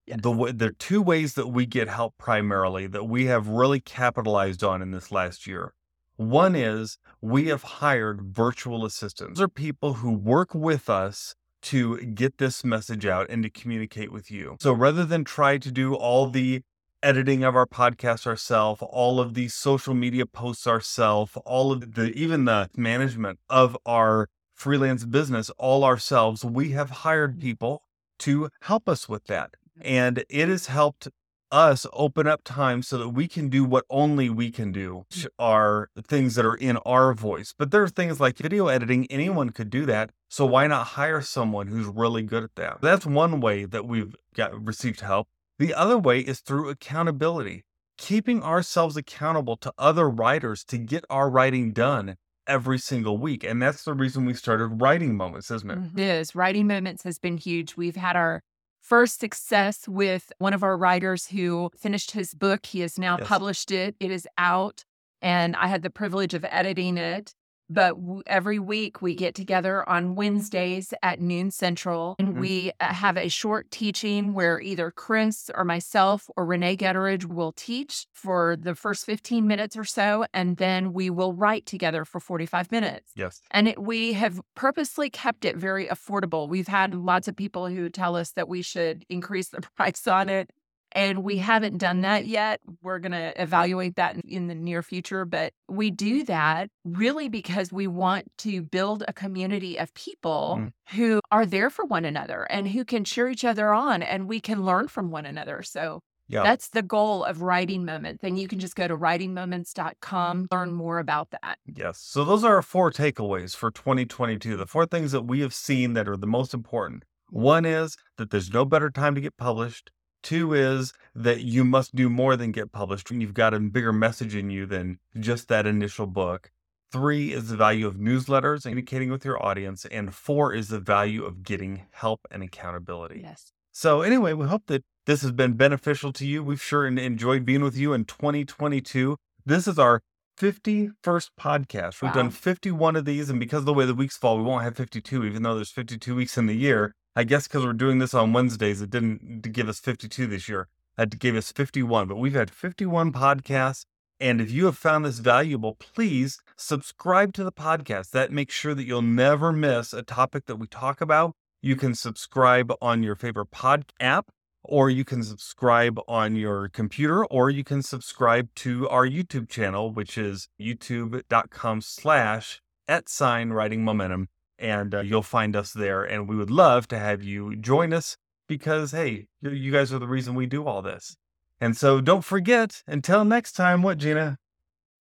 Yes. 0.06 0.20
The 0.22 0.68
are 0.68 0.72
two 0.72 1.02
ways 1.02 1.34
that 1.34 1.48
we 1.48 1.66
get 1.66 1.90
help 1.90 2.18
primarily 2.18 2.88
that 2.88 3.06
we 3.06 3.26
have 3.26 3.48
really 3.48 3.80
capitalized 3.80 4.64
on 4.64 4.82
in 4.82 4.92
this 4.92 5.12
last 5.12 5.46
year. 5.46 5.74
One 6.16 6.56
is 6.56 6.98
we 7.22 7.48
have 7.48 7.64
hired 7.64 8.22
virtual 8.22 8.86
assistants. 8.86 9.40
Those 9.40 9.46
are 9.46 9.50
people 9.50 9.96
who 9.96 10.12
work 10.12 10.54
with 10.54 10.90
us 10.90 11.36
to 11.64 11.98
get 12.02 12.38
this 12.38 12.64
message 12.64 13.06
out 13.06 13.30
and 13.30 13.44
to 13.44 13.50
communicate 13.50 14.12
with 14.12 14.30
you. 14.30 14.58
So 14.60 14.74
rather 14.74 15.06
than 15.06 15.24
try 15.24 15.58
to 15.58 15.72
do 15.72 15.96
all 15.96 16.28
the 16.28 16.62
editing 17.02 17.44
of 17.44 17.56
our 17.56 17.66
podcast 17.66 18.26
ourselves, 18.26 18.82
all 18.82 19.20
of 19.20 19.34
the 19.34 19.50
social 19.50 19.94
media 19.94 20.26
posts 20.26 20.66
ourselves, 20.68 21.38
all 21.46 21.72
of 21.72 21.96
the 21.96 22.12
even 22.14 22.46
the 22.46 22.70
management 22.76 23.40
of 23.50 23.78
our 23.86 24.30
freelance 24.54 25.04
business 25.06 25.50
all 25.58 25.84
ourselves, 25.84 26.46
we 26.46 26.72
have 26.72 26.90
hired 26.90 27.32
mm-hmm. 27.32 27.42
people 27.42 27.84
to 28.20 28.50
help 28.62 28.88
us 28.88 29.10
with 29.10 29.26
that. 29.26 29.52
Mm-hmm. 29.80 29.88
And 29.88 30.26
it 30.30 30.48
has 30.48 30.68
helped 30.68 31.10
us 31.54 31.86
open 31.94 32.26
up 32.26 32.44
time 32.44 32.82
so 32.82 32.98
that 32.98 33.10
we 33.10 33.28
can 33.28 33.48
do 33.48 33.64
what 33.64 33.86
only 33.90 34.30
we 34.30 34.50
can 34.50 34.72
do, 34.72 35.06
which 35.10 35.26
mm. 35.26 35.28
are 35.38 35.90
things 36.06 36.34
that 36.34 36.46
are 36.46 36.56
in 36.56 36.78
our 36.78 37.14
voice. 37.14 37.54
But 37.56 37.70
there 37.70 37.84
are 37.84 37.88
things 37.88 38.20
like 38.20 38.38
video 38.40 38.68
editing, 38.68 39.06
anyone 39.12 39.52
could 39.52 39.70
do 39.70 39.86
that. 39.86 40.10
So 40.30 40.48
why 40.48 40.66
not 40.66 40.88
hire 40.88 41.22
someone 41.22 41.68
who's 41.68 41.86
really 41.86 42.24
good 42.24 42.44
at 42.44 42.56
that? 42.56 42.82
That's 42.82 43.06
one 43.06 43.40
way 43.40 43.66
that 43.66 43.86
we've 43.86 44.16
got 44.36 44.66
received 44.66 45.02
help. 45.02 45.28
The 45.60 45.76
other 45.76 46.00
way 46.00 46.20
is 46.20 46.40
through 46.40 46.70
accountability, 46.70 47.64
keeping 48.00 48.42
ourselves 48.42 48.98
accountable 48.98 49.56
to 49.58 49.72
other 49.78 50.10
writers 50.10 50.64
to 50.66 50.80
get 50.80 51.06
our 51.10 51.30
writing 51.30 51.72
done 51.72 52.18
every 52.48 52.80
single 52.80 53.20
week. 53.20 53.44
And 53.44 53.62
that's 53.62 53.84
the 53.84 53.94
reason 53.94 54.26
we 54.26 54.34
started 54.34 54.82
writing 54.82 55.16
moments, 55.16 55.52
isn't 55.52 55.70
it? 55.70 55.78
Mm-hmm. 55.78 56.00
It 56.00 56.04
is. 56.04 56.36
Writing 56.36 56.66
Moments 56.66 57.04
has 57.04 57.20
been 57.20 57.38
huge. 57.38 57.78
We've 57.78 57.96
had 57.96 58.16
our 58.16 58.42
first 58.84 59.20
success 59.20 59.88
with 59.88 60.32
one 60.40 60.54
of 60.54 60.62
our 60.62 60.78
writers 60.78 61.28
who 61.28 61.72
finished 61.78 62.12
his 62.12 62.34
book. 62.34 62.66
He 62.66 62.82
has 62.82 63.00
now 63.00 63.18
Yes. 63.18 63.28
published 63.28 63.72
it, 63.72 63.96
it 64.00 64.12
is 64.12 64.28
out, 64.38 64.84
and 65.22 65.56
I 65.56 65.68
had 65.68 65.82
the 65.84 65.90
privilege 65.90 66.34
of 66.34 66.46
editing 66.50 66.98
it. 66.98 67.34
But 67.70 67.96
w- 67.96 68.24
every 68.28 68.60
week 68.60 69.02
we 69.02 69.16
get 69.16 69.36
together 69.36 69.88
on 69.90 70.16
Wednesdays 70.16 70.94
at 71.02 71.20
noon 71.22 71.50
central 71.52 72.16
and 72.20 72.36
Mhm. 72.36 72.40
we 72.40 72.72
uh, 72.80 72.94
have 72.94 73.18
a 73.18 73.30
short 73.30 73.72
teaching 73.72 74.34
where 74.34 74.60
either 74.60 74.92
Chris 74.92 75.50
or 75.56 75.64
myself 75.64 76.30
or 76.36 76.46
Rene 76.46 76.76
Gutteridge 76.78 77.26
will 77.26 77.54
teach 77.54 78.06
for 78.14 78.56
the 78.60 78.76
first 78.76 79.06
15 79.06 79.48
minutes 79.48 79.78
or 79.78 79.84
so. 79.86 80.26
And 80.34 80.58
then 80.58 80.94
we 80.94 81.10
will 81.10 81.34
write 81.34 81.66
together 81.66 82.06
for 82.06 82.20
45 82.20 82.72
minutes. 82.72 83.12
Yes. 83.16 83.42
And 83.52 83.68
it, 83.70 83.82
we 83.82 84.14
have 84.14 84.42
purposely 84.56 85.10
kept 85.10 85.46
it 85.46 85.56
very 85.56 85.88
affordable. 85.88 86.50
We've 86.50 86.68
had 86.68 86.94
lots 86.94 87.28
of 87.28 87.36
people 87.36 87.68
who 87.68 87.90
tell 87.90 88.16
us 88.16 88.32
that 88.32 88.50
we 88.50 88.62
should 88.62 89.06
increase 89.10 89.50
the 89.50 89.62
price 89.78 90.06
on 90.08 90.30
it. 90.30 90.52
And 90.96 91.24
we 91.24 91.38
haven't 91.38 91.78
done 91.80 92.02
that 92.02 92.28
yet. 92.28 92.62
We're 92.82 93.00
going 93.00 93.12
to 93.14 93.42
evaluate 93.42 93.96
that 93.96 94.16
in, 94.16 94.22
in 94.28 94.48
the 94.48 94.56
near 94.56 94.82
future. 94.84 95.26
But 95.26 95.54
we 95.68 95.92
do 95.92 96.24
that 96.26 96.70
really 96.86 97.30
because 97.30 97.72
we 97.72 97.88
want 97.88 98.26
to 98.40 98.62
build 98.62 99.04
a 99.08 99.14
community 99.14 99.78
of 99.80 99.94
people 99.94 100.58
Mm. 100.60 100.72
who 100.96 101.20
are 101.32 101.46
there 101.46 101.70
for 101.70 101.86
one 101.86 102.06
another 102.06 102.44
and 102.44 102.68
who 102.68 102.86
can 102.86 103.04
cheer 103.04 103.28
each 103.30 103.44
other 103.46 103.74
on 103.74 104.02
and 104.04 104.28
we 104.28 104.40
can 104.40 104.64
learn 104.66 104.88
from 104.88 105.10
one 105.12 105.26
another. 105.26 105.64
So 105.64 106.02
Yeah. 106.28 106.44
that's 106.44 106.70
the 106.70 106.82
goal 106.82 107.24
of 107.24 107.42
Writing 107.42 107.86
Moments. 107.86 108.20
Then 108.22 108.38
you 108.38 108.48
can 108.48 108.60
just 108.60 108.76
go 108.76 108.88
to 108.88 108.96
writingmoments.com, 108.96 110.48
learn 110.52 110.72
more 110.74 111.00
about 111.00 111.30
that. 111.32 111.58
Yes. 111.66 112.00
So 112.00 112.24
those 112.24 112.44
are 112.44 112.56
our 112.56 112.62
four 112.62 112.92
takeaways 112.92 113.56
for 113.56 113.72
2022. 113.72 114.58
The 114.58 114.66
four 114.68 114.86
things 114.86 115.12
that 115.12 115.24
we 115.24 115.40
have 115.42 115.54
seen 115.54 115.94
that 115.94 116.08
are 116.08 116.18
the 116.18 116.28
most 116.28 116.54
important. 116.54 117.04
One 117.30 117.66
is 117.66 117.96
that 118.18 118.30
there's 118.30 118.54
no 118.54 118.66
better 118.66 118.90
time 118.90 119.16
to 119.16 119.22
get 119.22 119.38
published. 119.38 119.92
Two 120.24 120.54
is 120.54 120.94
that 121.14 121.42
you 121.42 121.64
must 121.64 121.94
do 121.94 122.10
more 122.10 122.36
than 122.36 122.52
get 122.52 122.72
published. 122.72 123.12
You've 123.12 123.34
got 123.34 123.54
a 123.54 123.60
bigger 123.60 123.94
message 123.94 124.36
in 124.36 124.50
you 124.50 124.66
than 124.66 125.00
just 125.20 125.50
that 125.50 125.68
initial 125.68 126.08
book. 126.08 126.52
Three 126.92 127.34
is 127.34 127.50
the 127.50 127.58
value 127.58 127.88
of 127.88 127.96
newsletters, 127.96 128.64
communicating 128.64 129.12
with 129.12 129.26
your 129.26 129.44
audience. 129.44 129.86
And 129.86 130.14
four 130.14 130.54
is 130.54 130.70
the 130.70 130.80
value 130.80 131.26
of 131.26 131.44
getting 131.44 131.88
help 131.92 132.22
and 132.32 132.42
accountability. 132.42 133.22
Yes. 133.24 133.52
So, 133.72 134.02
anyway, 134.02 134.34
we 134.34 134.46
hope 134.46 134.64
that 134.68 134.84
this 135.06 135.22
has 135.24 135.32
been 135.32 135.54
beneficial 135.54 136.14
to 136.14 136.26
you. 136.26 136.44
We've 136.44 136.62
sure 136.62 136.86
enjoyed 136.86 137.46
being 137.46 137.64
with 137.64 137.76
you 137.76 137.94
in 137.94 138.06
2022. 138.06 139.18
This 139.46 139.68
is 139.68 139.78
our 139.78 140.02
51st 140.40 141.30
podcast. 141.40 142.02
We've 142.02 142.14
done 142.14 142.30
51 142.30 142.96
of 142.96 143.06
these, 143.06 143.30
and 143.30 143.40
because 143.40 143.60
of 143.60 143.66
the 143.66 143.74
way 143.74 143.86
the 143.86 143.94
weeks 143.94 144.18
fall, 144.18 144.38
we 144.38 144.44
won't 144.44 144.64
have 144.64 144.76
52, 144.76 145.26
even 145.26 145.44
though 145.44 145.56
there's 145.56 145.72
52 145.72 146.16
weeks 146.16 146.38
in 146.38 146.46
the 146.46 146.56
year. 146.56 146.96
I 147.16 147.24
guess 147.24 147.48
because 147.48 147.64
we're 147.64 147.74
doing 147.74 148.00
this 148.00 148.14
on 148.14 148.34
Wednesdays, 148.34 148.82
it 148.82 148.90
didn't 148.90 149.52
give 149.52 149.70
us 149.70 149.80
52 149.80 150.26
this 150.26 150.50
year. 150.50 150.68
It 150.98 151.20
gave 151.20 151.36
us 151.36 151.52
51, 151.52 152.08
but 152.08 152.16
we've 152.16 152.34
had 152.34 152.50
51 152.50 153.12
podcasts. 153.12 153.86
And 154.20 154.42
if 154.42 154.52
you 154.52 154.66
have 154.66 154.78
found 154.78 155.06
this 155.06 155.20
valuable, 155.20 155.76
please 155.76 156.40
subscribe 156.56 157.34
to 157.34 157.44
the 157.44 157.52
podcast. 157.52 158.12
That 158.12 158.32
makes 158.32 158.56
sure 158.56 158.74
that 158.74 158.86
you'll 158.86 159.02
never 159.02 159.52
miss 159.52 159.94
a 159.94 160.02
topic 160.02 160.46
that 160.46 160.56
we 160.56 160.68
talk 160.68 161.02
about. 161.02 161.34
You 161.62 161.76
can 161.76 161.94
subscribe 161.94 162.72
on 162.82 163.04
your 163.04 163.16
favorite 163.16 163.52
pod 163.52 163.92
app, 164.00 164.32
or 164.64 164.90
you 164.90 165.06
can 165.06 165.24
subscribe 165.24 166.00
on 166.08 166.36
your 166.36 166.68
computer, 166.70 167.26
or 167.26 167.50
you 167.50 167.64
can 167.64 167.82
subscribe 167.82 168.50
to 168.56 168.88
our 168.90 169.06
YouTube 169.08 169.50
channel, 169.50 169.92
which 169.92 170.18
is 170.18 170.48
youtube.com 170.60 171.82
slash 171.82 172.62
at 172.88 173.08
sign 173.08 173.52
writing 173.52 173.84
momentum. 173.84 174.30
And 174.64 174.96
uh, 174.96 175.02
you'll 175.02 175.24
find 175.24 175.56
us 175.58 175.74
there. 175.74 176.04
And 176.04 176.28
we 176.28 176.38
would 176.38 176.50
love 176.50 176.88
to 176.88 176.98
have 176.98 177.22
you 177.22 177.56
join 177.58 177.92
us 177.92 178.16
because, 178.48 178.92
hey, 178.92 179.28
you, 179.42 179.52
you 179.52 179.72
guys 179.72 179.92
are 179.92 180.00
the 180.00 180.08
reason 180.08 180.36
we 180.36 180.46
do 180.46 180.66
all 180.66 180.82
this. 180.82 181.18
And 181.60 181.76
so 181.76 182.00
don't 182.00 182.24
forget, 182.24 182.82
until 182.88 183.26
next 183.26 183.54
time, 183.54 183.82
what, 183.82 183.98
Gena? 183.98 184.38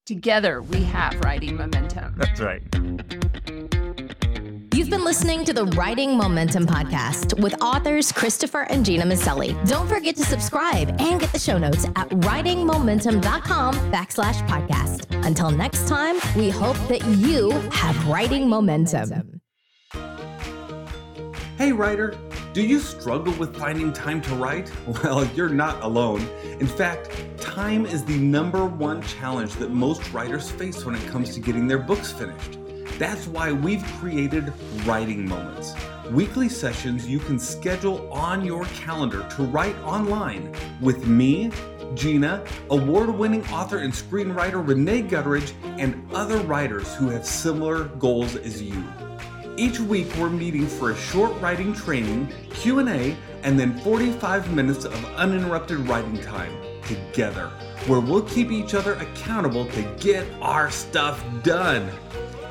Together 0.04 0.62
we 0.62 0.82
have 0.82 1.14
Writing 1.20 1.56
Momentum. 1.56 2.14
That's 2.16 2.40
right. 2.40 2.62
You've 4.74 4.90
been 4.90 5.04
listening 5.04 5.44
to 5.44 5.52
the 5.52 5.66
Writing 5.76 6.16
Momentum 6.16 6.66
podcast 6.66 7.40
with 7.40 7.54
authors 7.62 8.10
Christopher 8.10 8.62
and 8.62 8.84
Gena 8.84 9.04
Maselli. 9.04 9.54
Don't 9.68 9.86
forget 9.86 10.16
to 10.16 10.24
subscribe 10.24 10.88
and 10.98 11.20
get 11.20 11.30
the 11.30 11.38
show 11.38 11.56
notes 11.56 11.84
at 11.94 12.08
writingmomentum.com 12.08 13.74
backslash 13.92 14.44
podcast. 14.48 15.24
Until 15.24 15.52
next 15.52 15.86
time, 15.86 16.16
we 16.34 16.50
hope 16.50 16.76
that 16.88 17.04
you 17.04 17.50
have 17.70 18.08
writing 18.08 18.48
momentum. 18.48 19.31
Hey, 21.62 21.70
writer, 21.70 22.18
do 22.52 22.60
you 22.60 22.80
struggle 22.80 23.32
with 23.34 23.56
finding 23.56 23.92
time 23.92 24.20
to 24.22 24.34
write? 24.34 24.68
Well, 25.04 25.24
you're 25.26 25.48
not 25.48 25.80
alone. 25.80 26.28
In 26.58 26.66
fact, 26.66 27.16
time 27.40 27.86
is 27.86 28.04
the 28.04 28.18
number 28.18 28.66
one 28.66 29.00
challenge 29.02 29.52
that 29.54 29.70
most 29.70 30.12
writers 30.12 30.50
face 30.50 30.84
when 30.84 30.96
it 30.96 31.06
comes 31.06 31.32
to 31.34 31.40
getting 31.40 31.68
their 31.68 31.78
books 31.78 32.10
finished. 32.10 32.58
That's 32.98 33.28
why 33.28 33.52
we've 33.52 33.84
created 34.00 34.52
Writing 34.84 35.28
Moments. 35.28 35.72
Weekly 36.10 36.48
sessions 36.48 37.06
you 37.06 37.20
can 37.20 37.38
schedule 37.38 38.12
on 38.12 38.44
your 38.44 38.64
calendar 38.64 39.24
to 39.36 39.44
write 39.44 39.76
online 39.84 40.52
with 40.80 41.06
me, 41.06 41.52
Gena, 41.94 42.44
award 42.70 43.08
winning 43.08 43.46
author 43.50 43.78
and 43.78 43.92
screenwriter 43.92 44.66
Rene 44.66 45.04
Gutteridge, 45.04 45.52
and 45.78 46.12
other 46.12 46.38
writers 46.38 46.92
who 46.96 47.08
have 47.10 47.24
similar 47.24 47.84
goals 47.84 48.34
as 48.34 48.60
you. 48.60 48.82
Each 49.62 49.78
week 49.78 50.08
we're 50.18 50.28
meeting 50.28 50.66
for 50.66 50.90
a 50.90 50.96
short 50.96 51.40
writing 51.40 51.72
training, 51.72 52.26
Q&A, 52.50 53.16
and 53.44 53.56
then 53.56 53.78
45 53.78 54.52
minutes 54.52 54.84
of 54.84 55.04
uninterrupted 55.14 55.78
writing 55.88 56.20
time 56.20 56.52
together, 56.82 57.46
where 57.86 58.00
we'll 58.00 58.24
keep 58.24 58.50
each 58.50 58.74
other 58.74 58.94
accountable 58.94 59.66
to 59.66 59.82
get 60.00 60.26
our 60.40 60.68
stuff 60.68 61.24
done. 61.44 61.88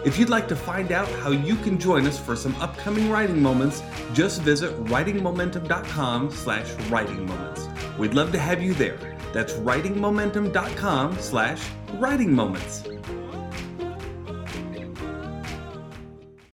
If 0.06 0.18
you'd 0.18 0.30
like 0.30 0.48
to 0.48 0.56
find 0.56 0.94
out 0.94 1.10
how 1.20 1.32
you 1.32 1.58
can 1.58 1.78
join 1.78 2.08
us 2.08 2.18
for 2.18 2.38
some 2.38 2.56
upcoming 2.62 3.10
writing 3.10 3.42
moments, 3.42 3.84
just 4.14 4.42
visit 4.44 4.72
writingmomentum.com 4.86 6.32
slash 6.32 6.72
writing 6.90 7.26
moments. 7.26 7.68
We'd 8.00 8.14
love 8.14 8.32
to 8.32 8.40
have 8.40 8.62
you 8.62 8.74
there. 8.74 9.18
That's 9.34 9.52
writingmomentum.com 9.56 11.20
slash 11.20 11.62
writing 11.96 12.34
moments. 12.34 12.86